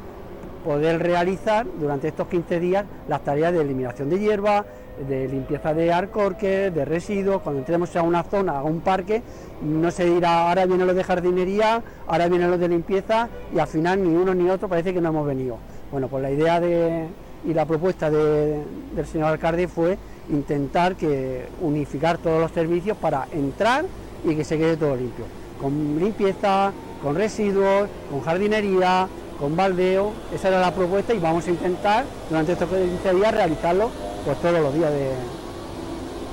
poder 0.63 1.01
realizar 1.01 1.65
durante 1.79 2.07
estos 2.07 2.27
15 2.27 2.59
días 2.59 2.85
las 3.07 3.23
tareas 3.23 3.53
de 3.53 3.61
eliminación 3.61 4.09
de 4.09 4.19
hierba, 4.19 4.65
de 5.07 5.27
limpieza 5.27 5.73
de 5.73 5.91
arcorques, 5.91 6.73
de 6.73 6.85
residuos, 6.85 7.41
cuando 7.41 7.59
entremos 7.59 7.95
a 7.95 8.03
una 8.03 8.23
zona, 8.23 8.59
a 8.59 8.63
un 8.63 8.81
parque, 8.81 9.21
no 9.61 9.89
se 9.91 10.05
dirá 10.05 10.49
ahora 10.49 10.65
vienen 10.65 10.87
los 10.87 10.95
de 10.95 11.03
jardinería, 11.03 11.81
ahora 12.07 12.27
vienen 12.27 12.51
los 12.51 12.59
de 12.59 12.67
limpieza 12.67 13.29
y 13.53 13.59
al 13.59 13.67
final 13.67 14.03
ni 14.03 14.15
uno 14.15 14.33
ni 14.33 14.49
otro 14.49 14.67
parece 14.67 14.93
que 14.93 15.01
no 15.01 15.09
hemos 15.09 15.25
venido. 15.25 15.57
Bueno, 15.91 16.07
pues 16.07 16.21
la 16.21 16.31
idea 16.31 16.59
de, 16.59 17.07
y 17.45 17.53
la 17.53 17.65
propuesta 17.65 18.09
del 18.09 19.05
señor 19.11 19.29
alcalde 19.29 19.67
fue 19.67 19.97
intentar 20.29 20.95
que 20.95 21.47
unificar 21.61 22.17
todos 22.17 22.39
los 22.39 22.51
servicios 22.51 22.97
para 22.97 23.27
entrar 23.31 23.85
y 24.23 24.35
que 24.35 24.43
se 24.43 24.57
quede 24.57 24.77
todo 24.77 24.95
limpio, 24.95 25.25
con 25.59 25.99
limpieza, 25.99 26.71
con 27.01 27.15
residuos, 27.15 27.89
con 28.09 28.21
jardinería, 28.21 29.07
con 29.41 29.55
baldeo, 29.55 30.13
esa 30.31 30.49
era 30.49 30.61
la 30.61 30.71
propuesta 30.71 31.15
y 31.15 31.19
vamos 31.19 31.47
a 31.47 31.49
intentar 31.49 32.05
durante 32.29 32.51
estos 32.51 32.69
15 32.69 33.15
días 33.15 33.33
realizarlo 33.33 33.89
pues 34.23 34.37
todos 34.37 34.61
los 34.61 34.71
días 34.71 34.91
de, 34.91 35.09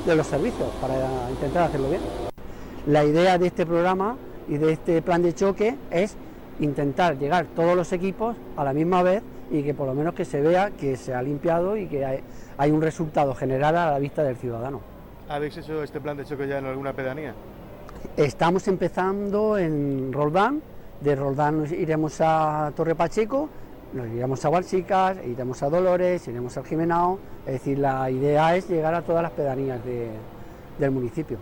de 0.07 0.15
los 0.15 0.27
servicios 0.27 0.69
para 0.79 0.95
intentar 1.31 1.65
hacerlo 1.65 1.89
bien. 1.89 2.03
La 2.87 3.07
idea 3.07 3.39
de 3.39 3.47
este 3.47 3.65
programa 3.65 4.17
y 4.47 4.59
de 4.59 4.73
este 4.73 5.01
plan 5.01 5.23
de 5.23 5.35
choque 5.35 5.77
es 5.91 6.17
intentar 6.61 7.19
llegar 7.19 7.47
todos 7.57 7.75
los 7.75 7.91
equipos 7.95 8.37
a 8.59 8.63
la 8.63 8.75
misma 8.75 9.03
vez 9.03 9.23
y 9.51 9.63
que 9.63 9.73
por 9.73 9.87
lo 9.87 9.95
menos 9.95 10.13
que 10.13 10.27
se 10.27 10.43
vea 10.43 10.71
que 10.71 10.99
se 10.99 11.15
ha 11.15 11.23
limpiado 11.23 11.79
y 11.79 11.87
que 11.87 12.23
hay, 12.59 12.71
un 12.71 12.83
resultado 12.83 13.35
general 13.35 13.75
a 13.79 13.91
la 13.91 13.99
vista 13.99 14.23
del 14.23 14.37
ciudadano. 14.37 14.83
¿Habéis 15.31 15.57
hecho 15.57 15.83
este 15.83 15.99
plan 15.99 16.19
de 16.19 16.27
choque 16.27 16.47
ya 16.47 16.59
en 16.59 16.67
alguna 16.67 16.93
pedanía? 16.93 17.33
Estamos 18.19 18.69
empezando 18.69 19.57
en 19.57 20.13
Roldán, 20.13 20.61
de 21.01 21.15
Roldán 21.15 21.67
iremos 21.73 22.21
a 22.21 22.73
Torre 22.75 22.95
Pacheco, 22.95 23.49
nos 23.93 24.07
iremos 24.09 24.45
a 24.45 24.49
Balsicas, 24.49 25.19
iremos 25.25 25.63
a 25.63 25.71
Dolores, 25.71 26.27
iremos 26.29 26.57
al 26.57 26.65
Jimenao, 26.65 27.19
es 27.47 27.53
decir, 27.53 27.79
la 27.79 28.11
idea 28.11 28.57
es 28.57 28.69
llegar 28.69 28.95
a 28.95 29.03
todas 29.03 29.23
las 29.23 29.33
pedanías 29.33 29.81
del 29.85 30.91
municipio. 30.91 31.39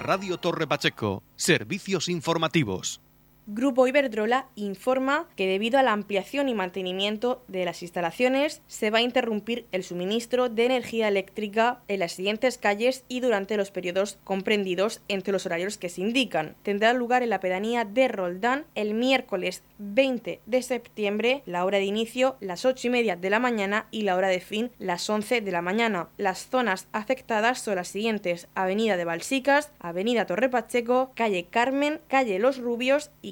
Radio 0.00 0.36
Torre 0.38 0.66
Pacheco, 0.66 1.22
servicios 1.36 2.08
informativos. 2.08 3.00
Grupo 3.48 3.88
Iberdrola 3.88 4.46
informa 4.54 5.28
que 5.34 5.48
debido 5.48 5.76
a 5.76 5.82
la 5.82 5.92
ampliación 5.92 6.48
y 6.48 6.54
mantenimiento 6.54 7.42
de 7.48 7.64
las 7.64 7.82
instalaciones 7.82 8.62
se 8.68 8.90
va 8.90 8.98
a 8.98 9.02
interrumpir 9.02 9.66
el 9.72 9.82
suministro 9.82 10.48
de 10.48 10.64
energía 10.64 11.08
eléctrica 11.08 11.80
en 11.88 11.98
las 11.98 12.12
siguientes 12.12 12.56
calles 12.56 13.04
y 13.08 13.18
durante 13.18 13.56
los 13.56 13.72
periodos 13.72 14.20
comprendidos 14.22 15.02
entre 15.08 15.32
los 15.32 15.44
horarios 15.44 15.76
que 15.76 15.88
se 15.88 16.02
indican. 16.02 16.54
Tendrá 16.62 16.92
lugar 16.92 17.24
en 17.24 17.30
la 17.30 17.40
pedanía 17.40 17.84
de 17.84 18.06
Roldán 18.06 18.64
el 18.76 18.94
miércoles 18.94 19.64
20 19.78 20.40
de 20.46 20.62
septiembre, 20.62 21.42
la 21.44 21.64
hora 21.64 21.78
de 21.78 21.84
inicio 21.84 22.36
las 22.38 22.64
8 22.64 22.86
y 22.86 22.90
media 22.90 23.16
de 23.16 23.28
la 23.28 23.40
mañana 23.40 23.88
y 23.90 24.02
la 24.02 24.14
hora 24.14 24.28
de 24.28 24.38
fin 24.38 24.70
las 24.78 25.10
11 25.10 25.40
de 25.40 25.50
la 25.50 25.62
mañana. 25.62 26.08
Las 26.16 26.48
zonas 26.48 26.86
afectadas 26.92 27.60
son 27.60 27.74
las 27.74 27.88
siguientes: 27.88 28.46
Avenida 28.54 28.96
de 28.96 29.04
Balsicas, 29.04 29.72
Avenida 29.80 30.26
Torre 30.26 30.48
Pacheco, 30.48 31.10
Calle 31.16 31.46
Carmen, 31.50 32.00
Calle 32.06 32.38
Los 32.38 32.58
Rubios 32.58 33.10
y 33.20 33.31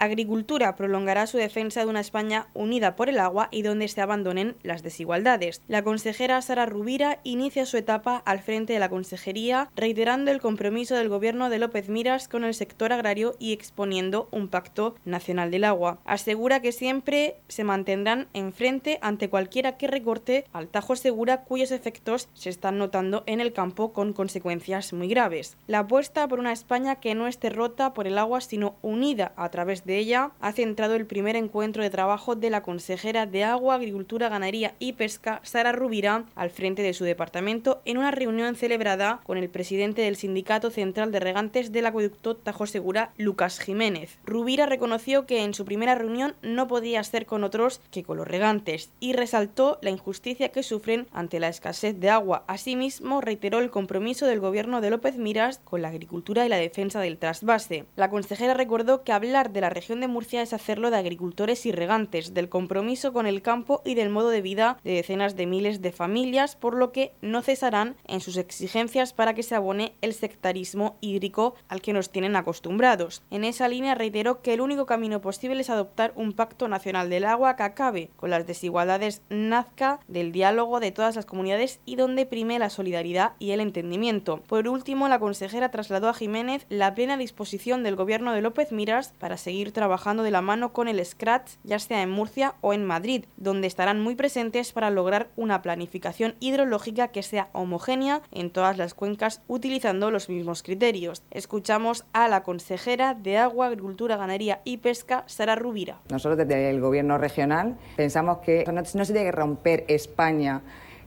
Agricultura 0.00 0.76
prolongará 0.76 1.26
su 1.26 1.38
defensa 1.38 1.80
de 1.80 1.90
una 1.90 1.98
España 1.98 2.46
unida 2.54 2.94
por 2.94 3.08
el 3.08 3.18
agua 3.18 3.48
y 3.50 3.62
donde 3.62 3.88
se 3.88 4.00
abandonen 4.00 4.54
las 4.62 4.84
desigualdades. 4.84 5.60
La 5.66 5.82
consejera 5.82 6.40
Sara 6.40 6.66
Rubira 6.66 7.18
inicia 7.24 7.66
su 7.66 7.76
etapa 7.76 8.22
al 8.24 8.38
frente 8.38 8.74
de 8.74 8.78
la 8.78 8.90
Consejería, 8.90 9.70
reiterando 9.74 10.30
el 10.30 10.40
compromiso 10.40 10.94
del 10.94 11.08
gobierno 11.08 11.50
de 11.50 11.58
López 11.58 11.88
Miras 11.88 12.28
con 12.28 12.44
el 12.44 12.54
sector 12.54 12.92
agrario 12.92 13.34
y 13.40 13.52
exponiendo 13.52 14.28
un 14.30 14.46
pacto 14.46 14.94
nacional 15.04 15.50
del 15.50 15.64
agua. 15.64 15.98
Asegura 16.04 16.62
que 16.62 16.70
siempre 16.70 17.36
se 17.48 17.64
mantendrán 17.64 18.28
enfrente 18.34 19.00
ante 19.02 19.28
cualquiera 19.28 19.78
que 19.78 19.88
recorte 19.88 20.44
al 20.52 20.68
Tajo 20.68 20.94
Segura 20.94 21.42
cuyos 21.42 21.72
efectos 21.72 22.28
se 22.34 22.50
están 22.50 22.78
notando 22.78 23.24
en 23.26 23.40
el 23.40 23.52
campo 23.52 23.92
con 23.92 24.12
consecuencias 24.12 24.92
muy 24.92 25.08
graves. 25.08 25.56
La 25.66 25.80
apuesta 25.80 26.28
por 26.28 26.38
una 26.38 26.52
España 26.52 26.96
que 26.96 27.16
no 27.16 27.26
esté 27.26 27.50
rota 27.50 27.94
por 27.94 28.06
el 28.06 28.18
agua 28.18 28.40
sino 28.40 28.76
unida 28.82 29.32
a 29.34 29.48
través 29.48 29.84
de 29.84 29.87
de 29.88 29.98
ella 29.98 30.32
ha 30.40 30.52
centrado 30.52 30.94
el 30.94 31.06
primer 31.06 31.34
encuentro 31.34 31.82
de 31.82 31.88
trabajo 31.88 32.36
de 32.36 32.50
la 32.50 32.62
consejera 32.62 33.26
de 33.26 33.42
Agua, 33.42 33.74
Agricultura, 33.74 34.28
Ganadería 34.28 34.74
y 34.78 34.92
Pesca, 34.92 35.40
Sara 35.42 35.72
Rubira, 35.72 36.26
al 36.36 36.50
frente 36.50 36.82
de 36.82 36.92
su 36.92 37.04
departamento 37.04 37.80
en 37.86 37.96
una 37.96 38.10
reunión 38.10 38.54
celebrada 38.54 39.20
con 39.24 39.38
el 39.38 39.48
presidente 39.48 40.02
del 40.02 40.16
Sindicato 40.16 40.70
Central 40.70 41.10
de 41.10 41.20
Regantes 41.20 41.72
del 41.72 41.86
Acueducto 41.86 42.36
Tajo 42.36 42.66
Segura, 42.66 43.12
Lucas 43.16 43.58
Jiménez. 43.60 44.18
Rubira 44.24 44.66
reconoció 44.66 45.24
que 45.24 45.42
en 45.42 45.54
su 45.54 45.64
primera 45.64 45.94
reunión 45.94 46.34
no 46.42 46.68
podía 46.68 47.02
ser 47.02 47.24
con 47.24 47.42
otros 47.42 47.80
que 47.90 48.04
con 48.04 48.18
los 48.18 48.28
regantes 48.28 48.90
y 49.00 49.14
resaltó 49.14 49.78
la 49.80 49.88
injusticia 49.88 50.50
que 50.50 50.62
sufren 50.62 51.06
ante 51.12 51.40
la 51.40 51.48
escasez 51.48 51.98
de 51.98 52.10
agua. 52.10 52.44
Asimismo, 52.46 53.22
reiteró 53.22 53.58
el 53.60 53.70
compromiso 53.70 54.26
del 54.26 54.40
gobierno 54.40 54.82
de 54.82 54.90
López 54.90 55.16
Miras 55.16 55.62
con 55.64 55.80
la 55.80 55.88
agricultura 55.88 56.44
y 56.44 56.50
la 56.50 56.58
defensa 56.58 57.00
del 57.00 57.16
trasvase. 57.16 57.86
La 57.96 58.10
consejera 58.10 58.52
recordó 58.52 59.02
que 59.02 59.12
hablar 59.12 59.50
de 59.50 59.62
la 59.62 59.70
región 59.78 60.00
de 60.00 60.08
Murcia 60.08 60.42
es 60.42 60.52
hacerlo 60.52 60.90
de 60.90 60.96
agricultores 60.96 61.64
y 61.64 61.70
regantes, 61.70 62.34
del 62.34 62.48
compromiso 62.48 63.12
con 63.12 63.26
el 63.28 63.42
campo 63.42 63.80
y 63.84 63.94
del 63.94 64.10
modo 64.10 64.28
de 64.30 64.42
vida 64.42 64.76
de 64.82 64.94
decenas 64.94 65.36
de 65.36 65.46
miles 65.46 65.80
de 65.82 65.92
familias, 65.92 66.56
por 66.56 66.74
lo 66.74 66.90
que 66.90 67.12
no 67.22 67.42
cesarán 67.42 67.94
en 68.04 68.20
sus 68.20 68.38
exigencias 68.38 69.12
para 69.12 69.34
que 69.34 69.44
se 69.44 69.54
abone 69.54 69.94
el 70.00 70.14
sectarismo 70.14 70.96
hídrico 71.00 71.54
al 71.68 71.80
que 71.80 71.92
nos 71.92 72.10
tienen 72.10 72.34
acostumbrados. 72.34 73.22
En 73.30 73.44
esa 73.44 73.68
línea 73.68 73.94
reiteró 73.94 74.42
que 74.42 74.52
el 74.52 74.60
único 74.60 74.84
camino 74.84 75.20
posible 75.20 75.60
es 75.60 75.70
adoptar 75.70 76.12
un 76.16 76.32
pacto 76.32 76.66
nacional 76.66 77.08
del 77.08 77.24
agua 77.24 77.54
que 77.54 77.62
acabe 77.62 78.10
con 78.16 78.30
las 78.30 78.48
desigualdades 78.48 79.22
nazca 79.28 80.00
del 80.08 80.32
diálogo 80.32 80.80
de 80.80 80.90
todas 80.90 81.14
las 81.14 81.24
comunidades 81.24 81.78
y 81.86 81.94
donde 81.94 82.26
prime 82.26 82.58
la 82.58 82.68
solidaridad 82.68 83.34
y 83.38 83.52
el 83.52 83.60
entendimiento. 83.60 84.40
Por 84.48 84.66
último, 84.66 85.06
la 85.06 85.20
consejera 85.20 85.70
trasladó 85.70 86.08
a 86.08 86.14
Jiménez 86.14 86.66
la 86.68 86.96
plena 86.96 87.16
disposición 87.16 87.84
del 87.84 87.94
gobierno 87.94 88.32
de 88.32 88.40
López 88.40 88.72
Miras 88.72 89.14
para 89.20 89.36
seguir 89.36 89.67
trabajando 89.72 90.22
de 90.22 90.30
la 90.30 90.42
mano 90.42 90.72
con 90.72 90.88
el 90.88 91.04
Scratch, 91.04 91.52
ya 91.64 91.78
sea 91.78 92.02
en 92.02 92.10
Murcia 92.10 92.54
o 92.60 92.72
en 92.72 92.84
Madrid, 92.84 93.24
donde 93.36 93.66
estarán 93.66 94.00
muy 94.00 94.14
presentes 94.14 94.72
para 94.72 94.90
lograr 94.90 95.28
una 95.36 95.62
planificación 95.62 96.34
hidrológica 96.40 97.08
que 97.08 97.22
sea 97.22 97.48
homogénea 97.52 98.22
en 98.32 98.50
todas 98.50 98.76
las 98.78 98.94
cuencas 98.94 99.42
utilizando 99.48 100.10
los 100.10 100.28
mismos 100.28 100.62
criterios. 100.62 101.22
Escuchamos 101.30 102.04
a 102.12 102.28
la 102.28 102.42
consejera 102.42 103.14
de 103.14 103.38
Agua, 103.38 103.66
Agricultura, 103.66 104.16
Ganadería 104.16 104.60
y 104.64 104.78
Pesca, 104.78 105.24
Sara 105.26 105.54
Rubira. 105.54 106.00
Nosotros 106.10 106.38
desde 106.38 106.70
el 106.70 106.80
Gobierno 106.80 107.18
regional 107.18 107.76
pensamos 107.96 108.38
que 108.38 108.64
no, 108.72 108.84
se 108.84 109.12
tiene 109.12 109.24
que 109.24 109.32
romper 109.32 109.84
España 109.88 110.62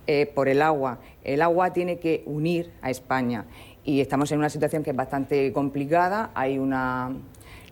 eh, 0.08 0.26
por 0.34 0.48
el 0.48 0.62
agua. 0.62 1.00
El 1.24 1.42
agua 1.42 1.74
tiene 1.74 2.00
que 2.00 2.24
unir 2.26 2.72
a 2.82 2.90
España 2.90 3.46
y 3.84 4.02
estamos 4.02 4.32
en 4.32 4.40
una 4.40 4.50
situación 4.50 4.84
que 4.84 4.92
es 4.92 4.96
bastante 4.96 5.52
complicada. 5.54 6.32
Hay 6.34 6.58
una 6.58 7.12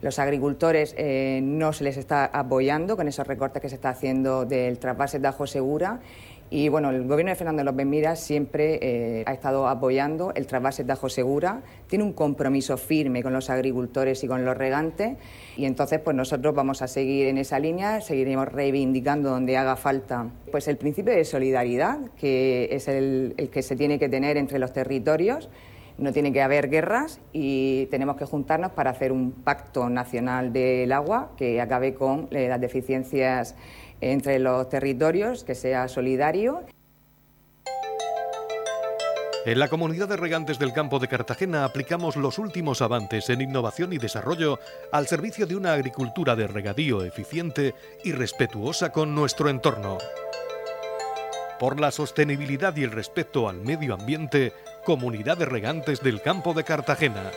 los 0.01 0.17
agricultores 0.19 0.95
eh, 0.97 1.41
no 1.43 1.73
se 1.73 1.83
les 1.83 1.97
está 1.97 2.25
apoyando 2.25 2.95
con 2.95 3.07
esos 3.07 3.27
recortes 3.27 3.61
que 3.61 3.69
se 3.69 3.75
está 3.75 3.89
haciendo 3.89 4.45
del 4.45 4.79
trasvase 4.79 5.19
de 5.19 5.27
Ajo 5.27 5.45
Segura. 5.45 5.99
Y 6.51 6.67
bueno, 6.69 6.89
el 6.89 7.03
gobierno 7.05 7.29
de 7.29 7.35
Fernando 7.35 7.63
López 7.63 7.85
Miras 7.85 8.19
siempre 8.21 8.79
eh, 8.81 9.23
ha 9.27 9.33
estado 9.33 9.67
apoyando 9.67 10.33
el 10.33 10.47
trasvase 10.47 10.83
de 10.83 10.91
Ajo 10.93 11.07
Segura, 11.07 11.61
tiene 11.87 12.03
un 12.03 12.13
compromiso 12.13 12.75
firme 12.77 13.21
con 13.21 13.33
los 13.33 13.51
agricultores 13.51 14.23
y 14.23 14.27
con 14.27 14.45
los 14.45 14.57
regantes. 14.57 15.17
Y 15.57 15.65
entonces 15.65 15.99
pues 15.99 16.15
nosotros 16.15 16.55
vamos 16.55 16.81
a 16.81 16.87
seguir 16.87 17.27
en 17.27 17.37
esa 17.37 17.59
línea, 17.59 18.01
seguiremos 18.01 18.47
reivindicando 18.47 19.29
donde 19.29 19.57
haga 19.57 19.75
falta 19.75 20.27
pues 20.49 20.67
el 20.67 20.77
principio 20.77 21.13
de 21.13 21.23
solidaridad, 21.23 21.99
que 22.19 22.69
es 22.71 22.87
el 22.87 23.49
que 23.51 23.61
se 23.61 23.75
tiene 23.75 23.99
que 23.99 24.09
tener 24.09 24.37
entre 24.37 24.57
los 24.57 24.73
territorios 24.73 25.49
no 25.99 26.13
tiene 26.13 26.31
que 26.31 26.41
haber 26.41 26.69
guerras 26.69 27.19
y 27.33 27.85
tenemos 27.87 28.15
que 28.15 28.25
juntarnos 28.25 28.71
para 28.71 28.91
hacer 28.91 29.11
un 29.11 29.31
pacto 29.31 29.89
nacional 29.89 30.53
del 30.53 30.91
agua 30.91 31.31
que 31.37 31.61
acabe 31.61 31.93
con 31.93 32.27
eh, 32.31 32.47
las 32.47 32.61
deficiencias 32.61 33.55
entre 34.01 34.39
los 34.39 34.69
territorios, 34.69 35.43
que 35.43 35.55
sea 35.55 35.87
solidario. 35.87 36.63
En 39.45 39.57
la 39.57 39.67
comunidad 39.67 40.09
de 40.09 40.17
regantes 40.17 40.59
del 40.59 40.73
campo 40.73 40.99
de 40.99 41.07
Cartagena 41.07 41.63
aplicamos 41.63 42.17
los 42.17 42.39
últimos 42.39 42.81
avances 42.81 43.29
en 43.29 43.41
innovación 43.41 43.93
y 43.93 43.97
desarrollo 43.97 44.59
al 44.91 45.07
servicio 45.07 45.47
de 45.47 45.55
una 45.55 45.73
agricultura 45.73 46.35
de 46.35 46.47
regadío 46.47 47.03
eficiente 47.03 47.73
y 48.03 48.11
respetuosa 48.11 48.91
con 48.91 49.15
nuestro 49.15 49.49
entorno. 49.49 49.97
Por 51.57 51.79
la 51.79 51.91
sostenibilidad 51.91 52.75
y 52.77 52.83
el 52.83 52.91
respeto 52.91 53.49
al 53.49 53.61
medio 53.61 53.93
ambiente, 53.93 54.53
Comunidad 54.89 55.37
de 55.37 55.45
Regantes 55.45 56.01
del 56.01 56.19
Campo 56.19 56.55
de 56.55 56.63
Cartagena. 56.63 57.29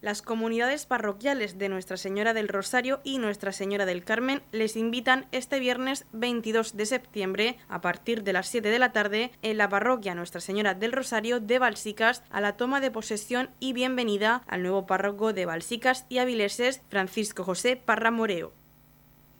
Las 0.00 0.22
comunidades 0.22 0.86
parroquiales 0.86 1.58
de 1.58 1.68
Nuestra 1.68 1.98
Señora 1.98 2.32
del 2.32 2.48
Rosario 2.48 3.02
y 3.04 3.18
Nuestra 3.18 3.52
Señora 3.52 3.84
del 3.84 4.04
Carmen 4.04 4.40
les 4.50 4.74
invitan 4.76 5.26
este 5.32 5.60
viernes 5.60 6.06
22 6.14 6.78
de 6.78 6.86
septiembre 6.86 7.58
a 7.68 7.82
partir 7.82 8.22
de 8.22 8.32
las 8.32 8.48
7 8.48 8.70
de 8.70 8.78
la 8.78 8.92
tarde 8.92 9.32
en 9.42 9.58
la 9.58 9.68
parroquia 9.68 10.14
Nuestra 10.14 10.40
Señora 10.40 10.72
del 10.72 10.92
Rosario 10.92 11.40
de 11.40 11.58
Balsicas 11.58 12.22
a 12.30 12.40
la 12.40 12.56
toma 12.56 12.80
de 12.80 12.90
posesión 12.90 13.50
y 13.60 13.74
bienvenida 13.74 14.44
al 14.46 14.62
nuevo 14.62 14.86
párroco 14.86 15.34
de 15.34 15.44
Balsicas 15.44 16.06
y 16.08 16.20
Avileses, 16.20 16.80
Francisco 16.88 17.44
José 17.44 17.76
Parra 17.76 18.10
Moreo. 18.10 18.54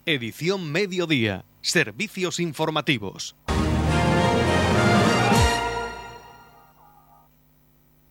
Edición 0.05 0.71
Mediodía. 0.71 1.47
Servicios 1.63 2.41
informativos. 2.41 3.37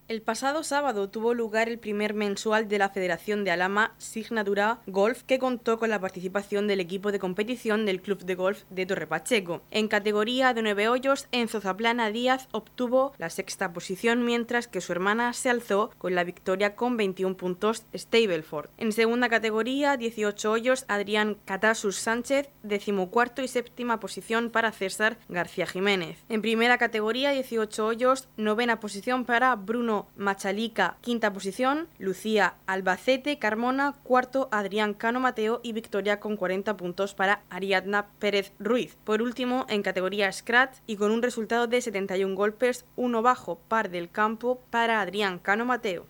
El 0.10 0.22
pasado 0.22 0.66
sábado 0.66 1.10
tuvo 1.10 1.34
lugar 1.34 1.70
el 1.70 1.80
primer 1.80 2.14
mensual 2.14 2.68
de 2.68 2.78
la 2.78 2.90
Federación 2.90 3.46
de 3.46 3.52
Alama 3.52 3.96
Signatura 4.00 4.82
Golf 4.86 5.24
que 5.24 5.40
contó 5.40 5.80
con 5.80 5.90
la 5.90 6.02
participación 6.02 6.68
del 6.68 6.82
equipo 6.82 7.14
de 7.14 7.20
competición 7.20 7.86
del 7.86 8.02
Club 8.02 8.26
de 8.26 8.36
Golf 8.36 8.64
de 8.70 8.86
Torre 8.86 9.08
Pacheco. 9.08 9.62
En 9.72 9.88
categoría 9.88 10.54
de 10.54 10.62
nueve 10.62 10.90
hoyos, 10.90 11.30
Enzo 11.32 11.62
Zaplana 11.62 12.12
Díaz 12.12 12.50
obtuvo 12.52 13.14
la 13.18 13.30
sexta 13.30 13.72
posición 13.72 14.26
mientras 14.26 14.68
que 14.68 14.82
su 14.82 14.92
hermana 14.92 15.32
se 15.32 15.50
alzó 15.50 15.92
con 15.98 16.16
la 16.16 16.26
victoria 16.26 16.76
con 16.76 16.98
21 16.98 17.38
puntos 17.38 17.86
Stableford. 17.96 18.72
En 18.78 18.92
segunda 18.92 19.30
categoría, 19.30 19.96
18 19.96 20.52
hoyos, 20.52 20.84
Adrián 20.90 21.38
Catasus 21.46 21.96
Sánchez, 21.96 22.50
decimocuarto 22.62 23.42
y 23.42 23.48
séptima 23.48 24.02
posición 24.02 24.50
para 24.50 24.74
César 24.74 25.18
García 25.30 25.66
Jiménez. 25.66 26.26
En 26.28 26.42
primera 26.42 26.78
categoría, 26.78 27.32
18 27.32 27.86
hoyos, 27.86 28.28
novena 28.36 28.82
posición 28.82 29.24
para 29.24 29.56
Bruno 29.56 29.93
Machalica, 30.18 30.98
quinta 31.02 31.32
posición, 31.32 31.88
Lucía 32.00 32.56
Albacete 32.68 33.40
Carmona, 33.40 33.94
cuarto 34.04 34.50
Adrián 34.52 34.94
Cano 34.94 35.20
Mateo 35.20 35.60
y 35.64 35.74
victoria 35.74 36.20
con 36.20 36.38
40 36.38 36.76
puntos 36.78 37.14
para 37.14 37.42
Ariadna 37.50 38.08
Pérez 38.20 38.54
Ruiz. 38.60 38.98
Por 39.04 39.22
último, 39.22 39.66
en 39.70 39.84
categoría 39.84 40.32
Scratch 40.32 40.78
y 40.88 40.98
con 40.98 41.12
un 41.12 41.22
resultado 41.22 41.68
de 41.68 41.82
71 41.82 42.36
golpes, 42.36 42.86
uno 42.96 43.22
bajo 43.22 43.60
par 43.60 43.90
del 43.90 44.10
campo 44.10 44.62
para 44.70 45.02
Adrián 45.02 45.40
Cano 45.40 45.66
Mateo. 45.66 46.06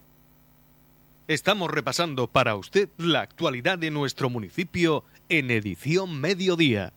Estamos 1.27 1.71
repasando 1.71 2.27
para 2.27 2.55
usted 2.55 2.89
la 2.97 3.21
actualidad 3.21 3.79
de 3.79 3.91
nuestro 3.91 4.29
municipio 4.29 5.05
en 5.29 5.51
edición 5.51 6.19
mediodía. 6.19 6.93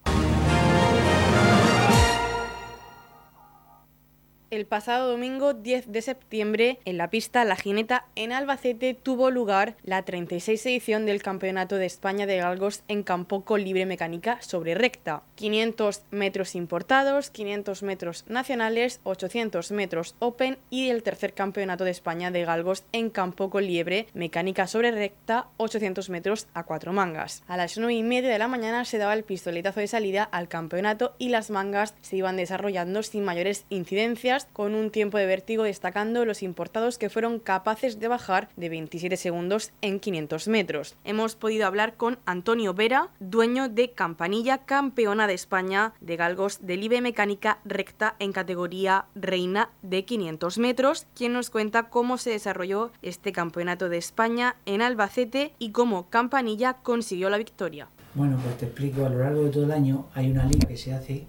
El 4.48 4.64
pasado 4.64 5.10
domingo 5.10 5.54
10 5.54 5.90
de 5.90 6.02
septiembre, 6.02 6.78
en 6.84 6.98
la 6.98 7.10
pista 7.10 7.44
La 7.44 7.56
Jineta 7.56 8.06
en 8.14 8.30
Albacete, 8.30 8.94
tuvo 8.94 9.32
lugar 9.32 9.74
la 9.82 10.04
36 10.04 10.64
edición 10.66 11.04
del 11.04 11.20
Campeonato 11.20 11.74
de 11.74 11.86
España 11.86 12.26
de 12.26 12.36
Galgos 12.36 12.84
en 12.86 13.02
campo 13.02 13.44
con 13.44 13.64
libre 13.64 13.86
mecánica 13.86 14.40
sobre 14.42 14.76
recta. 14.76 15.24
500 15.34 16.02
metros 16.12 16.54
importados, 16.54 17.30
500 17.30 17.82
metros 17.82 18.24
nacionales, 18.28 19.00
800 19.02 19.72
metros 19.72 20.14
open 20.20 20.58
y 20.70 20.90
el 20.90 21.02
tercer 21.02 21.34
Campeonato 21.34 21.82
de 21.82 21.90
España 21.90 22.30
de 22.30 22.44
Galgos 22.44 22.84
en 22.92 23.10
campo 23.10 23.50
con 23.50 23.66
liebre 23.66 24.06
mecánica 24.14 24.68
sobre 24.68 24.92
recta, 24.92 25.48
800 25.56 26.08
metros 26.08 26.46
a 26.54 26.62
cuatro 26.62 26.92
mangas. 26.92 27.42
A 27.48 27.56
las 27.56 27.76
9 27.76 27.94
y 27.94 28.04
media 28.04 28.30
de 28.30 28.38
la 28.38 28.46
mañana 28.46 28.84
se 28.84 28.98
daba 28.98 29.14
el 29.14 29.24
pistoletazo 29.24 29.80
de 29.80 29.88
salida 29.88 30.22
al 30.22 30.46
campeonato 30.46 31.16
y 31.18 31.30
las 31.30 31.50
mangas 31.50 31.96
se 32.00 32.18
iban 32.18 32.36
desarrollando 32.36 33.02
sin 33.02 33.24
mayores 33.24 33.64
incidencias 33.70 34.36
con 34.45 34.75
un 34.75 34.90
tiempo 34.90 35.19
de 35.19 35.26
vértigo 35.26 35.64
destacando 35.64 36.25
los 36.25 36.43
importados 36.43 36.99
que 36.99 37.09
fueron 37.09 37.38
capaces 37.38 37.99
de 37.99 38.09
bajar 38.09 38.49
de 38.57 38.69
27 38.69 39.16
segundos 39.16 39.73
en 39.81 40.00
500 40.00 40.49
metros. 40.49 40.97
Hemos 41.05 41.37
podido 41.37 41.66
hablar 41.66 41.97
con 41.97 42.19
Antonio 42.26 42.75
Vera, 42.75 43.09
dueño 43.19 43.69
de 43.69 43.93
Campanilla, 43.93 44.59
campeona 44.59 45.26
de 45.26 45.35
España 45.35 45.95
de 46.00 46.16
galgos 46.16 46.66
de 46.66 46.76
libre 46.76 47.00
mecánica 47.00 47.59
recta 47.64 48.16
en 48.19 48.33
categoría 48.33 49.07
reina 49.14 49.71
de 49.83 50.05
500 50.05 50.59
metros, 50.59 51.07
quien 51.14 51.33
nos 51.33 51.50
cuenta 51.50 51.85
cómo 51.85 52.19
se 52.19 52.31
desarrolló 52.31 52.93
este 53.02 53.33
campeonato 53.33 53.88
de 53.88 53.99
España 53.99 54.57
en 54.66 54.83
Albacete 54.83 55.52
y 55.59 55.71
cómo 55.71 56.09
Campanilla 56.11 56.75
consiguió 56.83 57.31
la 57.31 57.38
victoria. 57.38 57.88
Bueno, 58.14 58.38
pues 58.43 58.57
te 58.59 58.66
explico, 58.66 59.05
a 59.05 59.11
lo 59.11 59.19
largo 59.19 59.45
de 59.45 59.50
todo 59.50 59.64
el 59.64 59.73
año 59.73 60.07
hay 60.14 60.31
una 60.31 60.47
liga 60.47 60.66
que 60.66 60.76
se 60.76 60.95
hace 60.95 61.26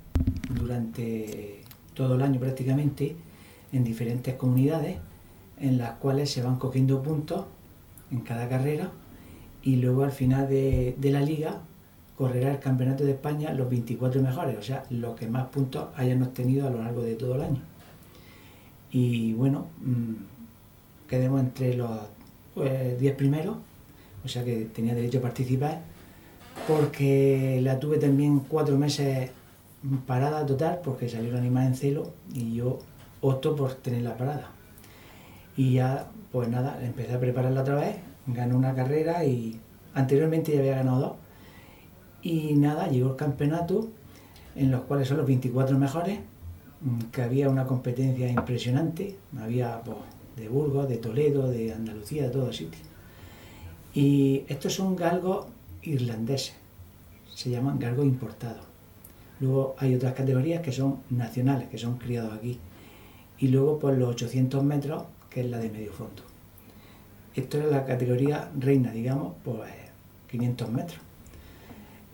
durante 0.49 1.61
todo 1.97 2.13
el 2.13 2.21
año 2.21 2.39
prácticamente 2.39 3.15
en 3.73 3.83
diferentes 3.83 4.35
comunidades 4.35 4.97
en 5.59 5.79
las 5.79 5.93
cuales 5.93 6.29
se 6.29 6.43
van 6.43 6.57
cogiendo 6.57 7.01
puntos 7.01 7.45
en 8.11 8.19
cada 8.21 8.47
carrera 8.47 8.91
y 9.63 9.77
luego 9.77 10.03
al 10.03 10.11
final 10.11 10.47
de, 10.47 10.95
la 11.01 11.21
liga 11.21 11.59
correrá 12.15 12.51
el 12.51 12.59
campeonato 12.59 13.03
de 13.03 13.11
España 13.11 13.51
los 13.51 13.67
24 13.69 14.21
mejores, 14.21 14.57
o 14.57 14.61
sea, 14.61 14.85
los 14.91 15.15
que 15.15 15.27
más 15.27 15.47
puntos 15.47 15.87
hayan 15.95 16.21
obtenido 16.21 16.67
a 16.67 16.69
lo 16.69 16.83
largo 16.83 17.01
de 17.01 17.15
todo 17.15 17.35
el 17.35 17.41
año. 17.41 17.61
Y 18.91 19.33
bueno, 19.33 19.65
mm, 19.81 21.09
quedemos 21.09 21.41
entre 21.41 21.73
los 21.73 21.89
10 22.55 22.97
pues, 22.99 23.13
primeros, 23.13 23.57
o 24.23 24.27
sea 24.27 24.45
que 24.45 24.65
tenía 24.73 24.93
derecho 24.93 25.17
a 25.17 25.21
participar, 25.21 25.81
porque 26.67 27.59
la 27.61 27.79
tuve 27.79 27.97
también 27.97 28.39
cuatro 28.39 28.77
meses 28.77 29.31
parada 30.05 30.45
total 30.45 30.81
porque 30.83 31.09
salió 31.09 31.29
el 31.29 31.37
animal 31.37 31.67
en 31.67 31.75
celo 31.75 32.11
y 32.33 32.55
yo 32.55 32.79
opto 33.21 33.55
por 33.55 33.73
tener 33.75 34.01
la 34.01 34.17
parada. 34.17 34.49
Y 35.55 35.73
ya, 35.73 36.07
pues 36.31 36.49
nada, 36.49 36.79
empecé 36.83 37.13
a 37.13 37.19
prepararla 37.19 37.61
otra 37.61 37.75
vez, 37.75 37.97
gané 38.27 38.53
una 38.53 38.75
carrera 38.75 39.25
y 39.25 39.59
anteriormente 39.93 40.53
ya 40.53 40.59
había 40.59 40.75
ganado 40.75 40.99
dos. 40.99 41.13
Y 42.21 42.53
nada, 42.55 42.87
llegó 42.87 43.11
el 43.11 43.15
campeonato, 43.15 43.87
en 44.55 44.71
los 44.71 44.81
cuales 44.81 45.07
son 45.07 45.17
los 45.17 45.27
24 45.27 45.77
mejores, 45.77 46.19
mm, 46.81 46.99
que 47.11 47.21
había 47.21 47.49
una 47.49 47.65
competencia 47.65 48.29
impresionante, 48.29 49.15
había 49.39 49.81
pues, 49.81 49.97
de 50.35 50.47
Burgos, 50.49 50.89
de 50.89 50.97
Toledo, 50.97 51.47
de 51.47 51.73
Andalucía, 51.73 52.23
de 52.23 52.29
todos 52.29 52.55
sitios. 52.55 52.83
Y 53.93 54.43
estos 54.47 54.73
son 54.73 54.95
galgos 54.95 55.47
irlandeses, 55.81 56.53
se 57.33 57.49
llaman 57.49 57.79
galgos 57.79 58.05
importados. 58.05 58.65
Luego 59.39 59.75
hay 59.77 59.95
otras 59.95 60.13
categorías 60.13 60.61
que 60.61 60.71
son 60.71 60.99
nacionales, 61.09 61.69
que 61.69 61.77
son 61.77 61.97
criados 61.97 62.33
aquí. 62.33 62.57
Y 63.39 63.49
luego 63.49 63.77
pues 63.79 63.97
los 63.97 64.09
800 64.09 64.63
metros, 64.63 65.03
que 65.29 65.41
es 65.41 65.47
la 65.47 65.59
de 65.59 65.69
medio 65.69 65.91
fondo. 65.91 66.23
Esto 67.35 67.59
es 67.59 67.65
la 67.65 67.85
categoría 67.85 68.49
reina, 68.57 68.91
digamos, 68.91 69.33
pues 69.43 69.69
500 70.31 70.71
metros. 70.71 70.99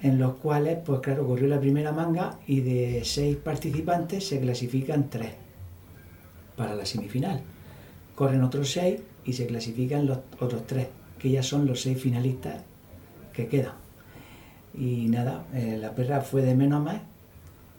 En 0.02 0.20
los 0.20 0.36
cuales, 0.36 0.80
pues 0.86 1.00
claro, 1.00 1.26
corrió 1.26 1.48
la 1.48 1.62
primera 1.62 1.94
manga 1.94 2.38
y 2.46 2.60
de 2.60 3.04
seis 3.06 3.38
participantes 3.38 4.28
se 4.28 4.42
clasifican 4.42 5.10
tres 5.10 5.32
para 6.58 6.76
la 6.76 6.86
semifinal. 6.86 7.42
Corren 8.16 8.44
otros 8.44 8.70
seis 8.70 9.00
y 9.24 9.32
se 9.32 9.48
clasifican 9.48 10.06
los 10.06 10.20
otros 10.42 10.68
tres, 10.68 10.88
que 11.18 11.30
ya 11.30 11.42
son 11.42 11.66
los 11.66 11.82
seis 11.82 12.02
finalistas 12.02 12.64
que 13.32 13.48
quedan. 13.48 13.76
Y 14.78 15.08
nada, 15.08 15.46
eh, 15.54 15.78
la 15.80 15.96
perra 15.96 16.20
fue 16.20 16.42
de 16.42 16.54
menos 16.54 16.82
a 16.82 16.84
más 16.84 17.02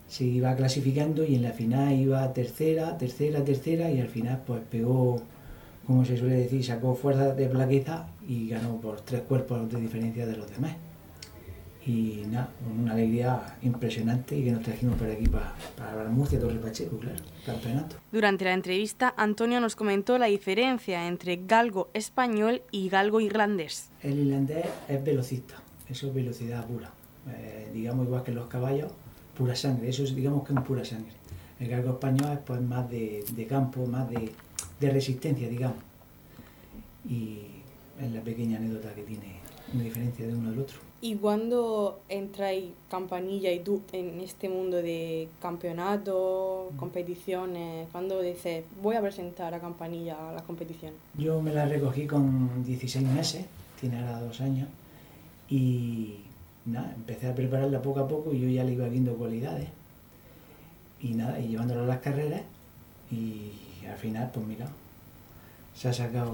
se 0.08 0.24
iba 0.24 0.54
clasificando 0.54 1.24
y 1.24 1.34
en 1.34 1.42
la 1.42 1.52
final 1.52 1.92
iba 1.92 2.32
tercera, 2.32 2.96
tercera, 2.98 3.44
tercera 3.44 3.90
y 3.90 4.00
al 4.00 4.08
final 4.08 4.42
pues 4.46 4.62
pegó, 4.70 5.20
como 5.86 6.04
se 6.04 6.16
suele 6.16 6.36
decir, 6.36 6.64
sacó 6.64 6.94
fuerza 6.94 7.34
de 7.34 7.48
plaqueza 7.48 8.06
y 8.26 8.48
ganó 8.48 8.80
por 8.80 9.00
tres 9.00 9.22
cuerpos 9.22 9.70
de 9.72 9.80
diferencia 9.80 10.26
de 10.26 10.36
los 10.36 10.50
demás. 10.50 10.76
Y 11.86 12.22
nada, 12.30 12.48
una 12.80 12.92
alegría 12.92 13.58
impresionante 13.60 14.38
y 14.38 14.44
que 14.44 14.52
nos 14.52 14.62
trajimos 14.62 14.96
por 14.96 15.10
aquí 15.10 15.26
para, 15.26 15.52
para 15.76 16.08
Murcia, 16.08 16.40
Torre 16.40 16.58
Pacheco, 16.58 16.96
claro, 16.96 17.18
campeonato. 17.44 17.96
Durante 18.10 18.46
la 18.46 18.54
entrevista, 18.54 19.12
Antonio 19.18 19.60
nos 19.60 19.76
comentó 19.76 20.16
la 20.16 20.26
diferencia 20.26 21.06
entre 21.06 21.40
galgo 21.44 21.90
español 21.92 22.62
y 22.70 22.88
galgo 22.88 23.20
irlandés. 23.20 23.90
El 24.02 24.18
irlandés 24.18 24.64
es 24.88 25.04
velocista, 25.04 25.56
eso 25.86 26.08
es 26.08 26.14
velocidad 26.14 26.66
pura. 26.66 26.90
Eh, 27.28 27.68
digamos 27.74 28.06
igual 28.06 28.22
que 28.22 28.32
los 28.32 28.46
caballos, 28.46 28.90
pura 29.36 29.54
sangre, 29.54 29.88
eso 29.88 30.04
es 30.04 30.14
digamos 30.14 30.46
que 30.46 30.52
es 30.54 30.60
pura 30.60 30.84
sangre. 30.84 31.12
El 31.60 31.68
galgo 31.68 31.90
español 31.90 32.32
es 32.32 32.38
pues 32.44 32.60
más 32.60 32.88
de, 32.90 33.46
campo, 33.48 33.86
más 33.86 34.08
de, 34.10 34.30
resistencia, 34.80 35.48
digamos. 35.48 35.78
Y 37.08 37.38
es 38.00 38.12
la 38.12 38.20
pequeña 38.20 38.58
anécdota 38.58 38.92
que 38.94 39.02
tiene 39.02 39.36
una 39.72 39.84
diferencia 39.84 40.26
de 40.26 40.34
uno 40.34 40.50
del 40.50 40.60
otro. 40.60 40.78
¿Y 41.00 41.16
cuando 41.16 42.00
entráis 42.08 42.70
Campanilla 42.90 43.52
y 43.52 43.60
tú 43.60 43.82
en 43.92 44.20
este 44.20 44.48
mundo 44.48 44.78
de 44.78 45.28
campeonato, 45.40 46.70
mm. 46.72 46.76
competiciones, 46.76 47.88
cuando 47.92 48.20
dices 48.20 48.64
voy 48.82 48.96
a 48.96 49.02
presentar 49.02 49.52
a 49.54 49.60
Campanilla 49.60 50.30
a 50.30 50.32
la 50.32 50.42
competición? 50.42 50.92
Yo 51.18 51.40
me 51.42 51.52
la 51.52 51.66
recogí 51.66 52.06
con 52.06 52.64
16 52.64 53.06
meses, 53.06 53.44
tiene 53.80 53.98
ahora 53.98 54.20
dos 54.20 54.40
años, 54.40 54.68
y 55.48 56.23
nada, 56.66 56.92
empecé 56.94 57.28
a 57.28 57.34
prepararla 57.34 57.82
poco 57.82 58.00
a 58.00 58.08
poco 58.08 58.32
y 58.32 58.40
yo 58.40 58.48
ya 58.48 58.64
le 58.64 58.72
iba 58.72 58.88
viendo 58.88 59.14
cualidades. 59.14 59.68
Y 61.00 61.14
nada, 61.14 61.38
y 61.38 61.48
llevándola 61.48 61.82
a 61.82 61.86
las 61.86 62.00
carreras 62.00 62.42
y 63.10 63.52
al 63.86 63.96
final, 63.96 64.30
pues 64.32 64.46
mira, 64.46 64.68
se 65.74 65.88
ha 65.88 65.92
sacado 65.92 66.32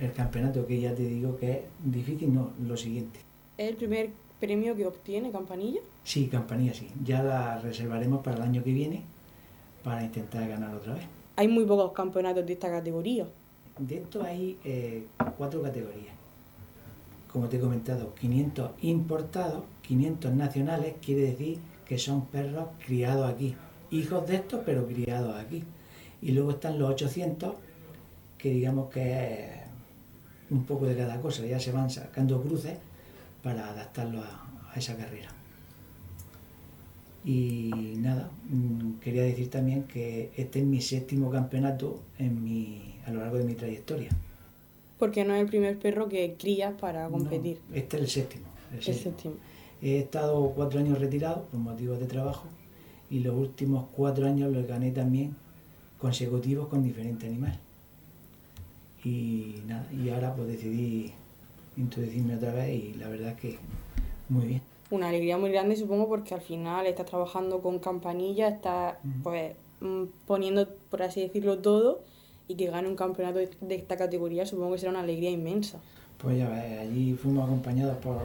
el 0.00 0.12
campeonato 0.12 0.66
que 0.66 0.80
ya 0.80 0.94
te 0.94 1.02
digo 1.02 1.36
que 1.36 1.52
es 1.52 1.60
difícil, 1.84 2.32
no, 2.32 2.50
lo 2.64 2.76
siguiente. 2.76 3.20
¿Es 3.58 3.70
el 3.70 3.76
primer 3.76 4.10
premio 4.38 4.76
que 4.76 4.86
obtiene 4.86 5.30
Campanilla? 5.30 5.80
Sí, 6.04 6.28
Campanilla 6.28 6.74
sí. 6.74 6.88
Ya 7.04 7.22
la 7.22 7.58
reservaremos 7.58 8.22
para 8.22 8.36
el 8.36 8.42
año 8.42 8.64
que 8.64 8.72
viene 8.72 9.02
para 9.82 10.04
intentar 10.04 10.48
ganar 10.48 10.74
otra 10.74 10.94
vez. 10.94 11.04
Hay 11.36 11.48
muy 11.48 11.64
pocos 11.64 11.92
campeonatos 11.92 12.46
de 12.46 12.52
esta 12.52 12.70
categoría. 12.70 13.26
De 13.78 13.96
esto 13.96 14.22
hay 14.22 14.56
eh, 14.64 15.06
cuatro 15.36 15.62
categorías 15.62 16.21
como 17.32 17.48
te 17.48 17.56
he 17.56 17.60
comentado, 17.60 18.14
500 18.14 18.72
importados, 18.82 19.64
500 19.82 20.34
nacionales 20.34 20.94
quiere 21.04 21.22
decir 21.22 21.58
que 21.86 21.98
son 21.98 22.26
perros 22.26 22.68
criados 22.84 23.32
aquí, 23.32 23.54
hijos 23.90 24.26
de 24.26 24.36
estos 24.36 24.60
pero 24.66 24.86
criados 24.86 25.36
aquí. 25.36 25.64
Y 26.20 26.32
luego 26.32 26.52
están 26.52 26.78
los 26.78 26.90
800 26.90 27.54
que 28.38 28.50
digamos 28.50 28.90
que 28.90 29.44
es 29.44 29.50
un 30.50 30.64
poco 30.64 30.86
de 30.86 30.96
cada 30.96 31.20
cosa, 31.20 31.46
ya 31.46 31.58
se 31.58 31.72
van 31.72 31.90
sacando 31.90 32.42
cruces 32.42 32.76
para 33.42 33.68
adaptarlo 33.68 34.20
a, 34.20 34.48
esa 34.76 34.96
carrera. 34.96 35.28
Y 37.24 37.70
nada, 37.98 38.30
mm, 38.48 38.94
quería 39.00 39.22
decir 39.22 39.48
también 39.50 39.84
que 39.84 40.32
este 40.36 40.60
es 40.60 40.64
mi 40.64 40.80
séptimo 40.80 41.30
campeonato 41.30 42.00
en 42.18 42.42
mi, 42.42 42.96
a 43.06 43.10
lo 43.10 43.20
largo 43.20 43.36
de 43.36 43.44
mi 43.44 43.54
trayectoria. 43.54 44.10
Porque 45.02 45.24
no 45.24 45.34
es 45.34 45.40
el 45.40 45.48
primer 45.48 45.80
perro 45.80 46.08
que 46.08 46.36
crías 46.38 46.74
para 46.80 47.08
competir. 47.08 47.58
este 47.74 47.96
es 47.96 48.02
el 48.04 48.08
séptimo. 48.08 48.46
El, 48.72 48.80
séptimo. 48.84 49.34
He 49.82 49.98
estado 49.98 50.52
cuatro 50.54 50.78
años 50.78 51.00
retirado 51.00 51.42
por 51.46 51.58
motivos 51.58 51.98
de 51.98 52.06
trabajo 52.06 52.44
y 53.10 53.18
los 53.18 53.34
últimos 53.34 53.86
cuatro 53.96 54.28
años 54.28 54.52
los 54.52 54.64
gané 54.64 54.92
también 54.92 55.34
consecutivos 55.98 56.68
con 56.68 56.84
diferentes 56.84 57.28
animales. 57.28 57.58
Y 59.02 59.56
nada, 59.66 59.88
y 59.92 60.08
ahora 60.10 60.36
pues 60.36 60.46
decidí 60.46 61.12
introducirme 61.76 62.36
otra 62.36 62.52
vez 62.52 62.72
y 62.72 62.94
la 62.94 63.08
verdad 63.08 63.34
que 63.34 63.58
muy 64.28 64.46
bien. 64.46 64.62
Una 64.92 65.08
alegría 65.08 65.36
muy 65.36 65.50
grande 65.50 65.74
supongo 65.74 66.06
porque 66.06 66.34
al 66.34 66.42
final 66.42 66.86
estás 66.86 67.06
trabajando 67.06 67.60
con 67.60 67.80
campanilla, 67.80 68.46
estás 68.46 68.98
pues 69.24 69.56
mm, 69.80 70.04
poniendo, 70.28 70.68
por 70.90 71.02
así 71.02 71.22
decirlo, 71.22 71.58
todo 71.58 72.04
y 72.52 72.54
que 72.54 72.66
gane 72.66 72.88
un 72.88 72.96
campeonato 72.96 73.38
de 73.38 73.74
esta 73.74 73.96
categoría 73.96 74.44
supongo 74.44 74.72
que 74.72 74.78
será 74.78 74.90
una 74.90 75.00
alegría 75.00 75.30
inmensa. 75.30 75.80
Pues 76.18 76.38
ya 76.38 76.48
ves, 76.48 76.80
allí 76.80 77.14
fuimos 77.14 77.44
acompañados 77.44 77.96
por 77.98 78.20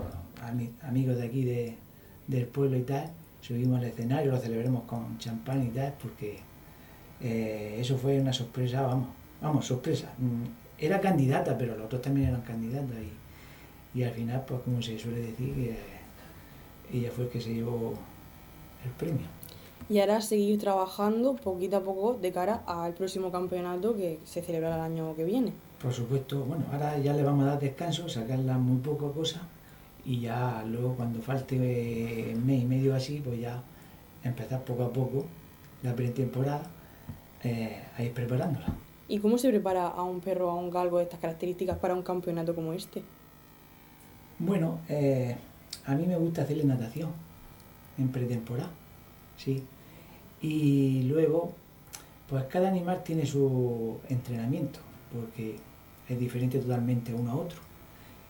amigos 0.82 1.18
de 1.18 1.26
aquí 1.26 1.44
de, 1.44 1.76
del 2.28 2.46
pueblo 2.46 2.78
y 2.78 2.82
tal, 2.82 3.10
subimos 3.42 3.80
al 3.80 3.86
escenario, 3.86 4.32
lo 4.32 4.38
celebramos 4.38 4.84
con 4.84 5.18
champán 5.18 5.66
y 5.66 5.70
tal, 5.70 5.94
porque 6.02 6.40
eh, 7.22 7.78
eso 7.80 7.98
fue 7.98 8.20
una 8.20 8.34
sorpresa, 8.34 8.82
vamos, 8.82 9.08
vamos, 9.42 9.66
sorpresa. 9.66 10.12
Mm, 10.18 10.44
era 10.78 11.02
candidata, 11.02 11.58
pero 11.58 11.76
los 11.76 11.86
otros 11.86 12.02
también 12.02 12.28
eran 12.28 12.42
candidatos 12.42 12.96
y, 13.96 14.00
y 14.00 14.04
al 14.04 14.12
final, 14.12 14.44
pues 14.46 14.62
como 14.62 14.82
se 14.82 15.00
suele 15.00 15.20
decir, 15.20 15.76
ella 16.94 17.12
fue 17.16 17.26
el 17.26 17.30
que 17.32 17.42
se 17.42 17.54
llevó 17.54 17.94
el 18.86 18.92
premio. 18.92 19.37
Y 19.90 20.00
ahora 20.00 20.22
seguir 20.22 20.60
trabajando 20.60 21.36
poquito 21.36 21.78
a 21.78 21.82
poco 21.82 22.14
de 22.14 22.32
cara 22.32 22.62
al 22.66 22.94
próximo 22.94 23.32
campeonato 23.32 23.96
que 23.96 24.20
se 24.26 24.42
celebrará 24.42 24.76
el 24.76 24.82
año 24.82 25.16
que 25.16 25.24
viene. 25.24 25.54
Por 25.82 25.94
supuesto, 25.94 26.44
bueno, 26.44 26.66
ahora 26.72 26.98
ya 26.98 27.14
le 27.14 27.24
vamos 27.24 27.46
a 27.46 27.52
dar 27.52 27.60
descanso, 27.60 28.10
sacarla 28.10 28.58
muy 28.58 28.80
poco 28.80 29.12
cosa 29.14 29.42
y 30.04 30.22
ya 30.22 30.64
luego 30.68 30.96
cuando 30.96 31.22
falte 31.22 31.58
mes 31.58 32.64
y 32.64 32.66
medio 32.66 32.96
así, 32.96 33.22
pues 33.24 33.40
ya 33.40 33.62
empezar 34.24 34.64
poco 34.64 34.84
a 34.84 34.92
poco 34.92 35.26
la 35.84 35.96
pretemporada 35.96 36.64
eh, 37.44 37.82
a 37.98 38.04
ir 38.04 38.14
preparándola. 38.14 38.68
¿Y 39.08 39.20
cómo 39.20 39.38
se 39.38 39.50
prepara 39.50 39.88
a 39.88 40.04
un 40.04 40.20
perro, 40.20 40.50
a 40.50 40.56
un 40.56 40.70
galgo 40.70 40.98
de 40.98 41.04
estas 41.04 41.20
características 41.20 41.78
para 41.78 41.94
un 41.94 42.04
campeonato 42.04 42.56
como 42.56 42.74
este? 42.74 43.04
Bueno, 44.40 44.80
eh, 44.90 45.36
a 45.86 45.96
mí 45.96 46.06
me 46.06 46.18
gusta 46.18 46.42
hacerle 46.42 46.64
natación 46.66 47.10
en 47.98 48.10
pretemporada, 48.10 48.70
sí. 49.38 49.64
Y 50.42 51.04
luego, 51.04 51.54
pues 52.30 52.44
cada 52.46 52.70
animal 52.70 53.04
tiene 53.04 53.26
su 53.26 53.98
entrenamiento, 54.10 54.80
porque 55.14 55.56
es 56.08 56.20
diferente 56.20 56.60
totalmente 56.60 57.14
uno 57.14 57.32
a 57.32 57.36
otro. 57.36 57.60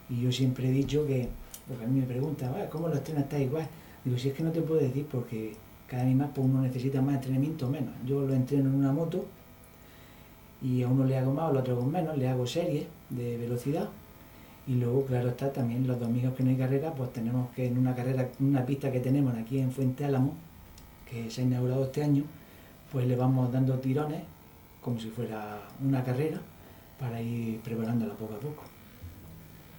Y 0.10 0.22
yo 0.22 0.32
siempre 0.32 0.70
he 0.70 0.72
dicho 0.72 1.06
que 1.06 1.30
porque 1.67 1.84
a 1.84 1.88
mí 1.88 2.00
me 2.00 2.06
preguntan, 2.06 2.54
¿cómo 2.72 2.88
lo 2.88 2.96
entrenas 2.96 3.24
está 3.24 3.39
igual? 3.39 3.67
Digo, 4.06 4.17
si 4.17 4.30
es 4.30 4.36
que 4.36 4.43
no 4.43 4.52
te 4.52 4.62
puedo 4.62 4.80
decir 4.80 5.06
porque 5.12 5.54
cada 5.88 6.04
animal 6.04 6.32
pues 6.34 6.48
uno 6.48 6.62
necesita 6.62 7.02
más 7.02 7.15
entrenamiento 7.15 7.67
o 7.67 7.70
menos. 7.70 7.93
Yo 8.06 8.22
lo 8.22 8.34
entreno 8.34 8.70
en 8.70 8.76
una 8.76 8.91
moto 8.93 9.26
y 10.62 10.82
a 10.84 10.88
uno 10.88 11.04
le 11.04 11.17
hago 11.17 11.34
más, 11.34 11.50
al 11.50 11.58
otro 11.58 11.78
con 11.78 11.91
menos, 11.91 12.17
le 12.17 12.28
hago 12.28 12.48
series 12.48 12.86
de 13.10 13.38
velocidad. 13.38 13.89
Y 14.65 14.76
luego, 14.76 15.06
claro 15.06 15.30
está, 15.30 15.52
también 15.52 15.88
los 15.88 16.00
domingos 16.00 16.34
que 16.36 16.43
no 16.43 16.50
hay 16.50 16.58
carrera, 16.58 16.93
pues 16.93 17.12
tenemos 17.13 17.50
que 17.52 17.67
en 17.67 17.78
una 17.78 17.96
carrera, 17.96 18.30
una 18.39 18.65
pista 18.65 18.91
que 18.91 19.00
tenemos 19.00 19.34
aquí 19.36 19.60
en 19.60 19.72
Fuente 19.72 20.04
Álamo, 20.04 20.34
que 21.10 21.30
se 21.30 21.41
ha 21.41 21.43
inaugurado 21.43 21.86
este 21.86 22.04
año, 22.04 22.24
pues 22.91 23.08
le 23.08 23.15
vamos 23.15 23.52
dando 23.52 23.78
tirones 23.80 24.24
como 24.82 25.00
si 25.00 25.10
fuera 25.10 25.60
una 25.84 26.04
carrera 26.04 26.39
para 27.00 27.22
ir 27.22 27.60
preparándola 27.60 28.13
poco 28.13 28.36
a 28.36 28.39
poco. 28.39 28.63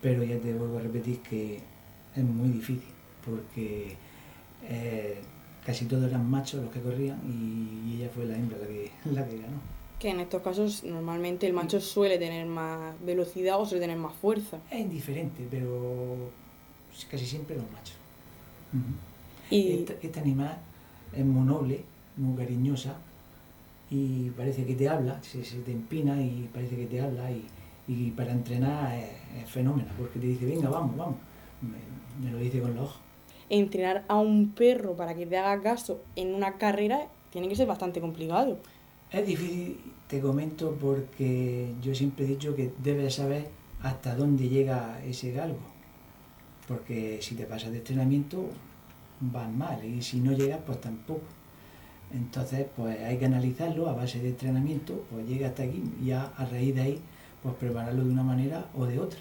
Pero 0.02 0.22
ya 0.22 0.38
te 0.38 0.52
vuelvo 0.54 0.78
a 0.78 0.82
repetir 0.82 1.20
que 1.20 1.60
es 2.14 2.24
muy 2.24 2.50
difícil 2.50 2.92
porque 3.24 3.96
eh, 4.68 5.18
casi 5.64 5.86
todos 5.86 6.04
eran 6.04 6.28
machos 6.28 6.62
los 6.62 6.72
que 6.72 6.80
corrían 6.80 7.18
y, 7.26 7.96
ella 7.96 8.10
fue 8.14 8.26
la 8.26 8.36
hembra 8.36 8.58
la 8.58 8.66
que, 8.66 8.90
la 9.12 9.26
que 9.26 9.38
ganó. 9.38 9.58
Que 9.98 10.10
en 10.10 10.20
estos 10.20 10.42
casos 10.42 10.84
normalmente 10.84 11.46
el 11.46 11.52
macho 11.52 11.80
suele 11.80 12.18
tener 12.18 12.46
más 12.46 12.94
velocidad 13.04 13.60
o 13.60 13.66
suele 13.66 13.80
tener 13.80 13.96
más 13.96 14.14
fuerza. 14.14 14.58
Es 14.70 14.80
indiferente, 14.80 15.46
pero 15.50 16.30
casi 17.10 17.26
siempre 17.26 17.56
los 17.56 17.64
machos. 17.72 17.96
y... 19.50 19.84
Este, 20.02 20.20
animal 20.20 20.58
es 21.12 21.24
muy 21.24 21.46
noble, 21.46 21.84
muy 22.16 22.36
cariñosa 22.36 22.96
y 23.90 24.30
parece 24.30 24.64
que 24.64 24.74
te 24.74 24.88
habla, 24.88 25.22
se, 25.22 25.40
te 25.40 25.72
empina 25.72 26.20
y 26.20 26.48
parece 26.52 26.76
que 26.76 26.86
te 26.86 27.00
habla 27.00 27.30
y, 27.30 28.10
para 28.10 28.32
entrenar 28.32 28.94
es, 28.94 29.42
es, 29.42 29.50
fenómeno, 29.50 29.88
porque 29.96 30.18
te 30.18 30.26
dice, 30.26 30.44
venga, 30.44 30.68
vamos, 30.68 30.96
vamos 30.96 31.16
me, 31.62 32.30
lo 32.30 32.38
dice 32.38 32.60
con 32.60 32.74
los 32.74 32.84
ojos. 32.84 33.00
Entrenar 33.50 34.04
a 34.08 34.16
un 34.16 34.50
perro 34.50 34.94
para 34.94 35.14
que 35.14 35.26
te 35.26 35.38
haga 35.38 35.62
caso 35.62 36.00
en 36.16 36.34
una 36.34 36.58
carrera 36.58 37.08
tiene 37.30 37.48
que 37.48 37.56
ser 37.56 37.66
bastante 37.66 38.00
complicado. 38.00 38.58
Es 39.10 39.26
difícil, 39.26 39.78
te 40.06 40.20
comento, 40.20 40.76
porque 40.78 41.72
yo 41.82 41.94
siempre 41.94 42.26
he 42.26 42.28
dicho 42.28 42.54
que 42.54 42.72
debes 42.82 43.14
saber 43.14 43.48
hasta 43.82 44.14
dónde 44.14 44.48
llega 44.48 45.02
ese 45.04 45.32
galgo. 45.32 45.60
Porque 46.66 47.18
si 47.22 47.34
te 47.34 47.44
pasas 47.44 47.70
de 47.72 47.78
entrenamiento, 47.78 48.50
van 49.20 49.56
mal, 49.56 49.84
y 49.84 50.02
si 50.02 50.20
no 50.20 50.32
llegas, 50.32 50.60
pues 50.66 50.80
tampoco. 50.80 51.26
Entonces, 52.12 52.66
pues 52.76 52.98
hay 53.00 53.18
que 53.18 53.26
analizarlo 53.26 53.88
a 53.88 53.92
base 53.92 54.20
de 54.20 54.28
entrenamiento, 54.28 55.04
pues 55.10 55.26
llega 55.28 55.48
hasta 55.48 55.64
aquí, 55.64 55.82
y 56.00 56.06
ya 56.06 56.32
a 56.36 56.44
raíz 56.46 56.74
de 56.74 56.80
ahí, 56.80 57.00
pues 57.42 57.54
prepararlo 57.56 58.04
de 58.04 58.10
una 58.10 58.22
manera 58.22 58.66
o 58.76 58.86
de 58.86 58.98
otra. 58.98 59.20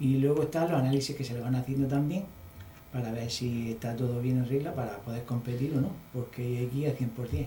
Y 0.00 0.18
luego 0.18 0.42
están 0.42 0.70
los 0.70 0.80
análisis 0.80 1.16
que 1.16 1.24
se 1.24 1.34
le 1.34 1.40
van 1.40 1.54
haciendo 1.54 1.86
también 1.88 2.24
para 2.92 3.10
ver 3.10 3.30
si 3.30 3.72
está 3.72 3.96
todo 3.96 4.20
bien 4.20 4.38
en 4.38 4.48
regla 4.48 4.72
para 4.72 4.98
poder 4.98 5.24
competir 5.24 5.74
o 5.76 5.80
no, 5.80 5.90
porque 6.12 6.42
hay 6.42 6.66
aquí 6.66 6.86
al 6.86 6.96
100%. 6.96 7.46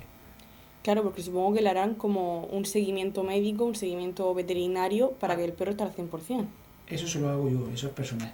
Claro, 0.84 1.04
porque 1.04 1.22
supongo 1.22 1.54
que 1.54 1.62
le 1.62 1.70
harán 1.70 1.96
como 1.96 2.46
un 2.46 2.66
seguimiento 2.66 3.24
médico, 3.24 3.66
un 3.66 3.76
seguimiento 3.76 4.34
veterinario 4.34 5.12
para 5.12 5.36
que 5.36 5.46
el 5.46 5.54
perro 5.54 5.72
esté 5.72 5.84
al 5.84 5.94
100%. 5.94 6.46
Eso 6.88 7.08
se 7.08 7.20
lo 7.20 7.30
hago 7.30 7.50
yo, 7.50 7.70
eso 7.74 7.88
es 7.88 7.94
personal. 7.94 8.32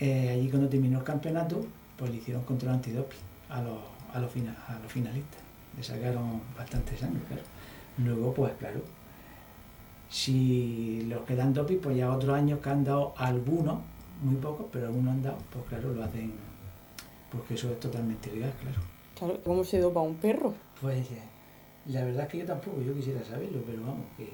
Eh, 0.00 0.30
allí 0.30 0.48
cuando 0.48 0.68
terminó 0.68 0.98
el 0.98 1.04
campeonato, 1.04 1.64
pues 2.04 2.12
le 2.12 2.20
hicieron 2.20 2.44
control 2.44 2.74
antidoping 2.74 3.18
a 3.48 3.62
los, 3.62 3.78
a 4.12 4.18
los, 4.18 4.30
a 4.68 4.78
los 4.78 4.92
finalistas. 4.92 5.40
Le 5.74 5.82
sacaron 5.82 6.42
bastante 6.54 6.98
sangre, 6.98 7.22
claro. 7.26 7.42
Luego, 7.96 8.34
pues 8.34 8.52
claro, 8.58 8.82
si 10.10 11.06
los 11.08 11.22
que 11.22 11.34
dan 11.34 11.54
doping, 11.54 11.78
pues 11.78 11.96
ya 11.96 12.12
otros 12.12 12.36
años 12.36 12.60
que 12.60 12.68
han 12.68 12.84
dado 12.84 13.14
algunos, 13.16 13.78
muy 14.22 14.36
pocos, 14.36 14.66
pero 14.70 14.88
algunos 14.88 15.14
han 15.14 15.22
dado, 15.22 15.38
pues 15.50 15.64
claro, 15.66 15.94
lo 15.94 16.04
hacen 16.04 16.34
porque 17.32 17.54
eso 17.54 17.70
es 17.70 17.80
totalmente 17.80 18.28
ilegal, 18.30 18.52
claro. 18.60 18.80
Claro, 19.18 19.40
¿cómo 19.42 19.64
se 19.64 19.80
dopa 19.80 20.00
un 20.00 20.16
perro? 20.16 20.52
Pues 20.82 21.06
la 21.86 22.04
verdad 22.04 22.24
es 22.24 22.28
que 22.28 22.38
yo 22.38 22.44
tampoco, 22.44 22.82
yo 22.82 22.94
quisiera 22.94 23.24
saberlo, 23.24 23.62
pero 23.64 23.80
vamos, 23.80 24.04
que 24.18 24.28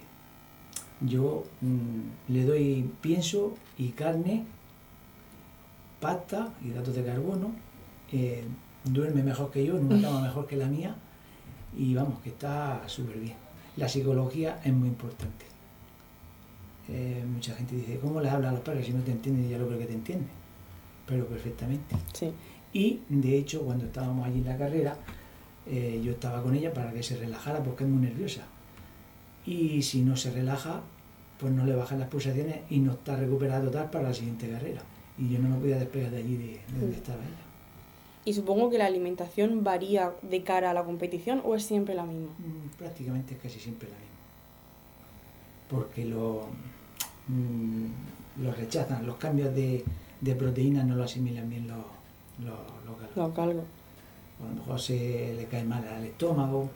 yo 1.02 1.44
mm, 1.61 2.33
le 2.33 2.44
doy 2.44 2.90
pienso 3.00 3.54
y 3.78 3.90
carne, 3.90 4.44
pasta, 6.00 6.52
hidratos 6.64 6.94
de 6.94 7.04
carbono, 7.04 7.52
eh, 8.12 8.44
duerme 8.84 9.22
mejor 9.22 9.50
que 9.50 9.64
yo, 9.64 9.76
en 9.76 9.86
una 9.86 10.00
cama 10.00 10.22
mejor 10.22 10.46
que 10.46 10.56
la 10.56 10.66
mía, 10.66 10.94
y 11.76 11.94
vamos, 11.94 12.20
que 12.20 12.30
está 12.30 12.82
súper 12.86 13.18
bien. 13.18 13.36
La 13.76 13.88
psicología 13.88 14.60
es 14.64 14.72
muy 14.72 14.88
importante. 14.88 15.46
Eh, 16.88 17.24
mucha 17.32 17.54
gente 17.54 17.76
dice, 17.76 17.98
¿cómo 18.00 18.20
le 18.20 18.28
habla 18.28 18.48
a 18.48 18.52
los 18.52 18.62
perros 18.62 18.84
si 18.84 18.92
no 18.92 19.02
te 19.02 19.12
entienden? 19.12 19.48
Ya 19.48 19.58
lo 19.58 19.66
creo 19.66 19.78
que 19.78 19.86
te 19.86 19.92
entiende, 19.92 20.26
pero 21.06 21.26
perfectamente. 21.26 21.94
Sí. 22.12 22.32
Y 22.72 23.00
de 23.08 23.36
hecho, 23.38 23.62
cuando 23.62 23.84
estábamos 23.84 24.26
allí 24.26 24.38
en 24.38 24.46
la 24.46 24.56
carrera, 24.56 24.96
eh, 25.66 26.00
yo 26.02 26.12
estaba 26.12 26.42
con 26.42 26.54
ella 26.56 26.72
para 26.72 26.92
que 26.92 27.02
se 27.02 27.16
relajara 27.16 27.62
porque 27.62 27.84
es 27.84 27.90
muy 27.90 28.02
nerviosa. 28.02 28.42
Y 29.46 29.82
si 29.82 30.02
no 30.02 30.16
se 30.16 30.30
relaja, 30.30 30.80
pues 31.38 31.52
no 31.52 31.64
le 31.64 31.74
bajan 31.74 32.00
las 32.00 32.08
pulsaciones 32.08 32.60
y 32.70 32.78
no 32.80 32.92
está 32.92 33.16
recuperada 33.16 33.64
total 33.64 33.90
para 33.90 34.08
la 34.08 34.14
siguiente 34.14 34.48
carrera. 34.48 34.82
Y 35.20 35.28
yo 35.28 35.38
no 35.38 35.50
me 35.50 35.56
podía 35.56 35.78
despegar 35.78 36.11
de 36.11 36.18
allí 36.18 36.37
de, 36.37 36.61
donde 36.78 36.96
estaba 36.96 37.18
ella. 37.18 37.44
Y 38.24 38.33
supongo 38.33 38.70
que 38.70 38.78
la 38.78 38.87
alimentación 38.87 39.62
varía 39.62 40.12
de 40.22 40.42
cara 40.42 40.70
a 40.70 40.74
la 40.74 40.85
competición 40.85 41.42
o 41.44 41.54
es 41.54 41.64
siempre 41.64 41.94
la 41.94 42.04
misma. 42.04 42.33
Mm, 42.38 42.76
prácticamente 42.78 43.35
es 43.35 43.40
casi 43.40 43.61
siempre 43.61 43.88
la 43.88 43.94
misma. 43.94 44.11
Porque 45.68 46.04
lo, 46.04 46.46
Mm, 47.30 48.42
lo 48.42 48.52
rechazan, 48.52 49.06
los 49.06 49.16
cambios 49.16 49.54
de, 49.54 49.85
de 50.20 50.35
proteínas 50.35 50.85
no 50.85 50.96
lo 50.96 51.04
asimilan 51.04 51.48
bien 51.48 51.68
los, 51.68 51.78
lo, 52.44 52.56
local. 53.16 53.62
A 54.40 54.48
lo 54.48 54.54
mejor 54.54 54.80
se 54.80 55.35
le 55.37 55.44
cae 55.46 55.64
mal 55.64 55.87
al 55.87 56.04
estómago, 56.04 56.70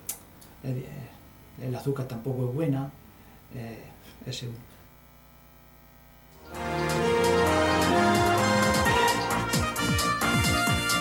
el, 0.62 1.74
azúcar 1.74 2.06
tampoco 2.06 2.48
es 2.48 2.54
buena. 2.54 2.90
Eh, 3.54 3.78
ese, 4.26 4.48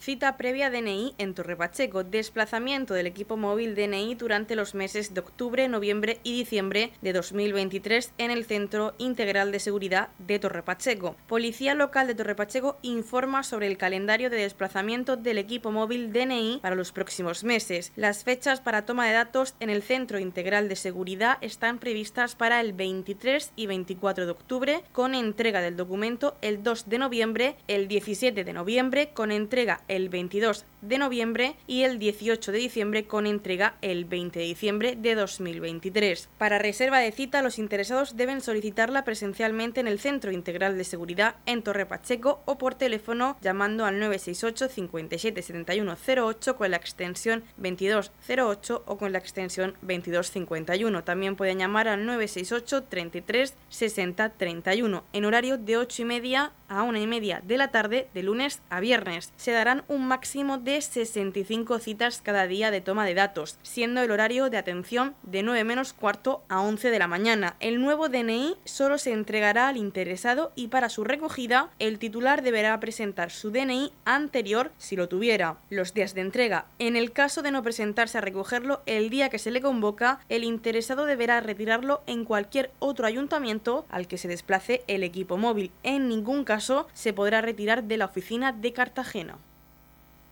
Cita 0.00 0.36
previa 0.36 0.70
DNI 0.70 1.14
en 1.18 1.34
Torre 1.34 1.56
Pacheco. 1.56 2.04
Desplazamiento 2.04 2.94
del 2.94 3.08
equipo 3.08 3.36
móvil 3.36 3.74
DNI 3.74 4.14
durante 4.14 4.54
los 4.54 4.76
meses 4.76 5.12
de 5.12 5.20
octubre, 5.20 5.66
noviembre 5.66 6.20
y 6.22 6.38
diciembre 6.38 6.92
de 7.02 7.12
2023 7.12 8.12
en 8.16 8.30
el 8.30 8.44
Centro 8.44 8.94
Integral 8.98 9.50
de 9.50 9.58
Seguridad 9.58 10.10
de 10.20 10.38
Torre 10.38 10.62
Pacheco. 10.62 11.16
Policía 11.26 11.74
Local 11.74 12.06
de 12.06 12.14
Torre 12.14 12.36
Pacheco 12.36 12.78
informa 12.82 13.42
sobre 13.42 13.66
el 13.66 13.76
calendario 13.76 14.30
de 14.30 14.36
desplazamiento 14.36 15.16
del 15.16 15.36
equipo 15.36 15.72
móvil 15.72 16.12
DNI 16.12 16.60
para 16.62 16.76
los 16.76 16.92
próximos 16.92 17.42
meses. 17.42 17.92
Las 17.96 18.22
fechas 18.22 18.60
para 18.60 18.86
toma 18.86 19.08
de 19.08 19.14
datos 19.14 19.56
en 19.58 19.68
el 19.68 19.82
Centro 19.82 20.20
Integral 20.20 20.68
de 20.68 20.76
Seguridad 20.76 21.38
están 21.40 21.78
previstas 21.80 22.36
para 22.36 22.60
el 22.60 22.72
23 22.72 23.50
y 23.56 23.66
24 23.66 24.26
de 24.26 24.30
octubre 24.30 24.84
con 24.92 25.16
entrega 25.16 25.60
del 25.60 25.76
documento 25.76 26.36
el 26.40 26.62
2 26.62 26.88
de 26.88 26.98
noviembre, 26.98 27.56
el 27.66 27.88
17 27.88 28.44
de 28.44 28.52
noviembre 28.52 29.10
con 29.12 29.32
entrega 29.32 29.80
el 29.88 30.08
22 30.08 30.64
de 30.80 30.98
noviembre 30.98 31.56
y 31.66 31.82
el 31.82 31.98
18 31.98 32.52
de 32.52 32.58
diciembre 32.58 33.06
con 33.06 33.26
entrega 33.26 33.76
el 33.82 34.04
20 34.04 34.38
de 34.38 34.44
diciembre 34.44 34.96
de 34.96 35.14
2023. 35.14 36.28
Para 36.38 36.58
reserva 36.58 36.98
de 36.98 37.12
cita, 37.12 37.42
los 37.42 37.58
interesados 37.58 38.16
deben 38.16 38.40
solicitarla 38.40 39.04
presencialmente 39.04 39.80
en 39.80 39.88
el 39.88 39.98
Centro 39.98 40.30
Integral 40.30 40.78
de 40.78 40.84
Seguridad 40.84 41.36
en 41.46 41.62
Torre 41.62 41.86
Pacheco 41.86 42.40
o 42.44 42.58
por 42.58 42.74
teléfono 42.74 43.36
llamando 43.40 43.84
al 43.84 43.98
968 43.98 44.68
57 44.68 45.42
71 45.42 45.96
08 46.06 46.56
con 46.56 46.70
la 46.70 46.76
extensión 46.76 47.44
2208 47.56 48.82
o 48.86 48.98
con 48.98 49.12
la 49.12 49.18
extensión 49.18 49.72
2251. 49.82 51.04
También 51.04 51.36
pueden 51.36 51.58
llamar 51.58 51.88
al 51.88 52.06
968 52.06 52.84
33 52.84 53.54
60 53.68 54.28
31 54.30 55.04
en 55.12 55.24
horario 55.24 55.58
de 55.58 55.76
8 55.76 56.02
y 56.02 56.04
media 56.04 56.52
a 56.68 56.82
1 56.82 56.98
y 56.98 57.06
media 57.06 57.42
de 57.44 57.56
la 57.56 57.68
tarde 57.68 58.08
de 58.14 58.22
lunes 58.22 58.60
a 58.70 58.80
viernes. 58.80 59.32
Se 59.36 59.52
darán 59.52 59.77
un 59.88 60.06
máximo 60.06 60.58
de 60.58 60.80
65 60.80 61.78
citas 61.78 62.20
cada 62.22 62.46
día 62.46 62.70
de 62.70 62.80
toma 62.80 63.06
de 63.06 63.14
datos, 63.14 63.58
siendo 63.62 64.02
el 64.02 64.10
horario 64.10 64.50
de 64.50 64.56
atención 64.56 65.14
de 65.22 65.42
9 65.42 65.64
menos 65.64 65.92
cuarto 65.92 66.42
a 66.48 66.60
11 66.60 66.90
de 66.90 66.98
la 66.98 67.08
mañana. 67.08 67.56
El 67.60 67.80
nuevo 67.80 68.08
DNI 68.08 68.56
solo 68.64 68.98
se 68.98 69.12
entregará 69.12 69.68
al 69.68 69.76
interesado 69.76 70.52
y 70.54 70.68
para 70.68 70.88
su 70.88 71.04
recogida 71.04 71.70
el 71.78 71.98
titular 71.98 72.42
deberá 72.42 72.78
presentar 72.80 73.30
su 73.30 73.50
DNI 73.50 73.92
anterior 74.04 74.72
si 74.78 74.96
lo 74.96 75.08
tuviera. 75.08 75.58
Los 75.70 75.94
días 75.94 76.14
de 76.14 76.22
entrega. 76.22 76.66
En 76.78 76.96
el 76.96 77.12
caso 77.12 77.42
de 77.42 77.50
no 77.50 77.62
presentarse 77.62 78.18
a 78.18 78.22
recogerlo 78.22 78.82
el 78.86 79.10
día 79.10 79.28
que 79.28 79.38
se 79.38 79.50
le 79.50 79.60
convoca, 79.60 80.20
el 80.28 80.44
interesado 80.44 81.04
deberá 81.04 81.40
retirarlo 81.40 82.02
en 82.06 82.24
cualquier 82.24 82.70
otro 82.78 83.06
ayuntamiento 83.06 83.86
al 83.88 84.06
que 84.06 84.18
se 84.18 84.28
desplace 84.28 84.82
el 84.86 85.02
equipo 85.02 85.36
móvil. 85.36 85.70
En 85.82 86.08
ningún 86.08 86.44
caso 86.44 86.88
se 86.92 87.12
podrá 87.12 87.40
retirar 87.40 87.84
de 87.84 87.96
la 87.96 88.06
oficina 88.06 88.52
de 88.52 88.72
Cartagena. 88.72 89.38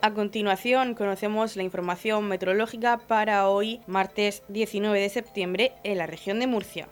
A 0.00 0.12
continuación 0.12 0.94
conocemos 0.94 1.56
la 1.56 1.64
información 1.64 2.28
meteorológica 2.28 2.98
para 2.98 3.48
hoy, 3.48 3.80
martes 3.88 4.44
19 4.48 5.00
de 5.00 5.08
septiembre, 5.08 5.72
en 5.82 5.98
la 5.98 6.06
región 6.06 6.38
de 6.38 6.46
Murcia. 6.46 6.86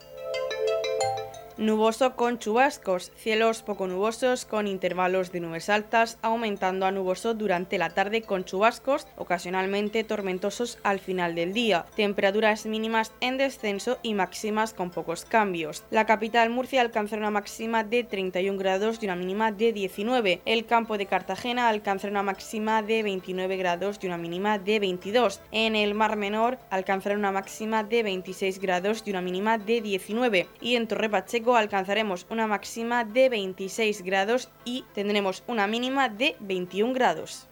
Nuboso 1.59 2.17
con 2.17 2.39
chubascos, 2.39 3.13
cielos 3.17 3.63
poco 3.63 3.87
nubosos 3.87 4.45
con 4.45 4.67
intervalos 4.67 5.33
de 5.33 5.41
nubes 5.41 5.71
altas, 5.71 6.19
aumentando 6.21 6.85
a 6.85 6.91
nuboso 6.91 7.33
durante 7.33 7.79
la 7.79 7.89
tarde 7.89 8.21
con 8.21 8.45
chubascos, 8.45 9.07
ocasionalmente 9.17 10.05
tormentosos 10.05 10.79
al 10.83 10.99
final 10.99 11.35
del 11.35 11.55
día. 11.55 11.87
Temperaturas 11.97 12.67
mínimas 12.67 13.13
en 13.23 13.39
descenso 13.39 13.97
y 14.03 14.13
máximas 14.13 14.75
con 14.75 14.91
pocos 14.91 15.25
cambios. 15.25 15.83
La 15.91 16.05
capital 16.05 16.51
Murcia 16.51 16.83
alcanzará 16.83 17.23
una 17.23 17.31
máxima 17.31 17.85
de 17.85 18.05
31 18.05 18.59
grados 18.59 18.99
y 19.01 19.07
una 19.07 19.17
mínima 19.17 19.51
de 19.51 19.73
19. 19.73 20.43
El 20.45 20.67
campo 20.67 20.99
de 20.99 21.07
Cartagena 21.07 21.71
alcanzará 21.71 22.11
una 22.11 22.23
máxima 22.23 22.83
de 22.83 23.03
29 23.03 23.57
grados 23.57 23.99
y 24.03 24.07
una 24.09 24.19
mínima 24.19 24.59
de 24.59 24.79
22. 24.79 25.41
En 25.53 25.75
el 25.75 25.95
Mar 25.95 26.17
Menor 26.17 26.59
alcanzará 26.69 27.17
una 27.17 27.33
máxima 27.33 27.83
de 27.83 28.03
26 28.03 28.61
grados 28.61 29.03
y 29.07 29.11
una 29.11 29.23
mínima 29.23 29.57
de 29.57 29.81
19. 29.81 30.49
Y 30.61 30.77
en 30.77 30.87
Torre 30.87 31.09
Pacheco 31.09 31.46
alcanzaremos 31.55 32.27
una 32.31 32.49
máxima 32.49 33.05
de 33.05 33.29
26 33.29 34.03
grados 34.03 34.49
y 34.65 34.85
tendremos 34.95 35.45
una 35.47 35.69
mínima 35.69 36.09
de 36.09 36.35
21 36.41 36.93
grados. 36.95 37.47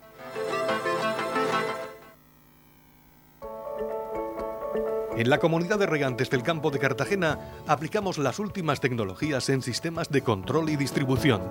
En 5.17 5.29
la 5.29 5.37
comunidad 5.37 5.79
de 5.79 5.85
regantes 5.85 6.29
del 6.29 6.43
campo 6.43 6.71
de 6.71 6.79
Cartagena 6.79 7.39
aplicamos 7.67 8.17
las 8.17 8.37
últimas 8.37 8.81
tecnologías 8.81 9.47
en 9.47 9.61
sistemas 9.61 10.09
de 10.09 10.21
control 10.21 10.69
y 10.69 10.75
distribución, 10.75 11.41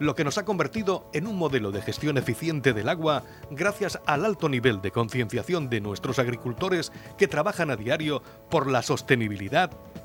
lo 0.00 0.16
que 0.16 0.24
nos 0.24 0.36
ha 0.36 0.44
convertido 0.44 1.08
en 1.12 1.28
un 1.28 1.36
modelo 1.36 1.70
de 1.70 1.80
gestión 1.80 2.18
eficiente 2.18 2.72
del 2.72 2.88
agua 2.88 3.22
gracias 3.52 4.00
al 4.04 4.24
alto 4.24 4.48
nivel 4.48 4.82
de 4.82 4.90
concienciación 4.90 5.70
de 5.70 5.80
nuestros 5.80 6.18
agricultores 6.18 6.90
que 7.16 7.28
trabajan 7.28 7.70
a 7.70 7.76
diario 7.76 8.20
por 8.50 8.68
la 8.68 8.82
sostenibilidad 8.82 9.70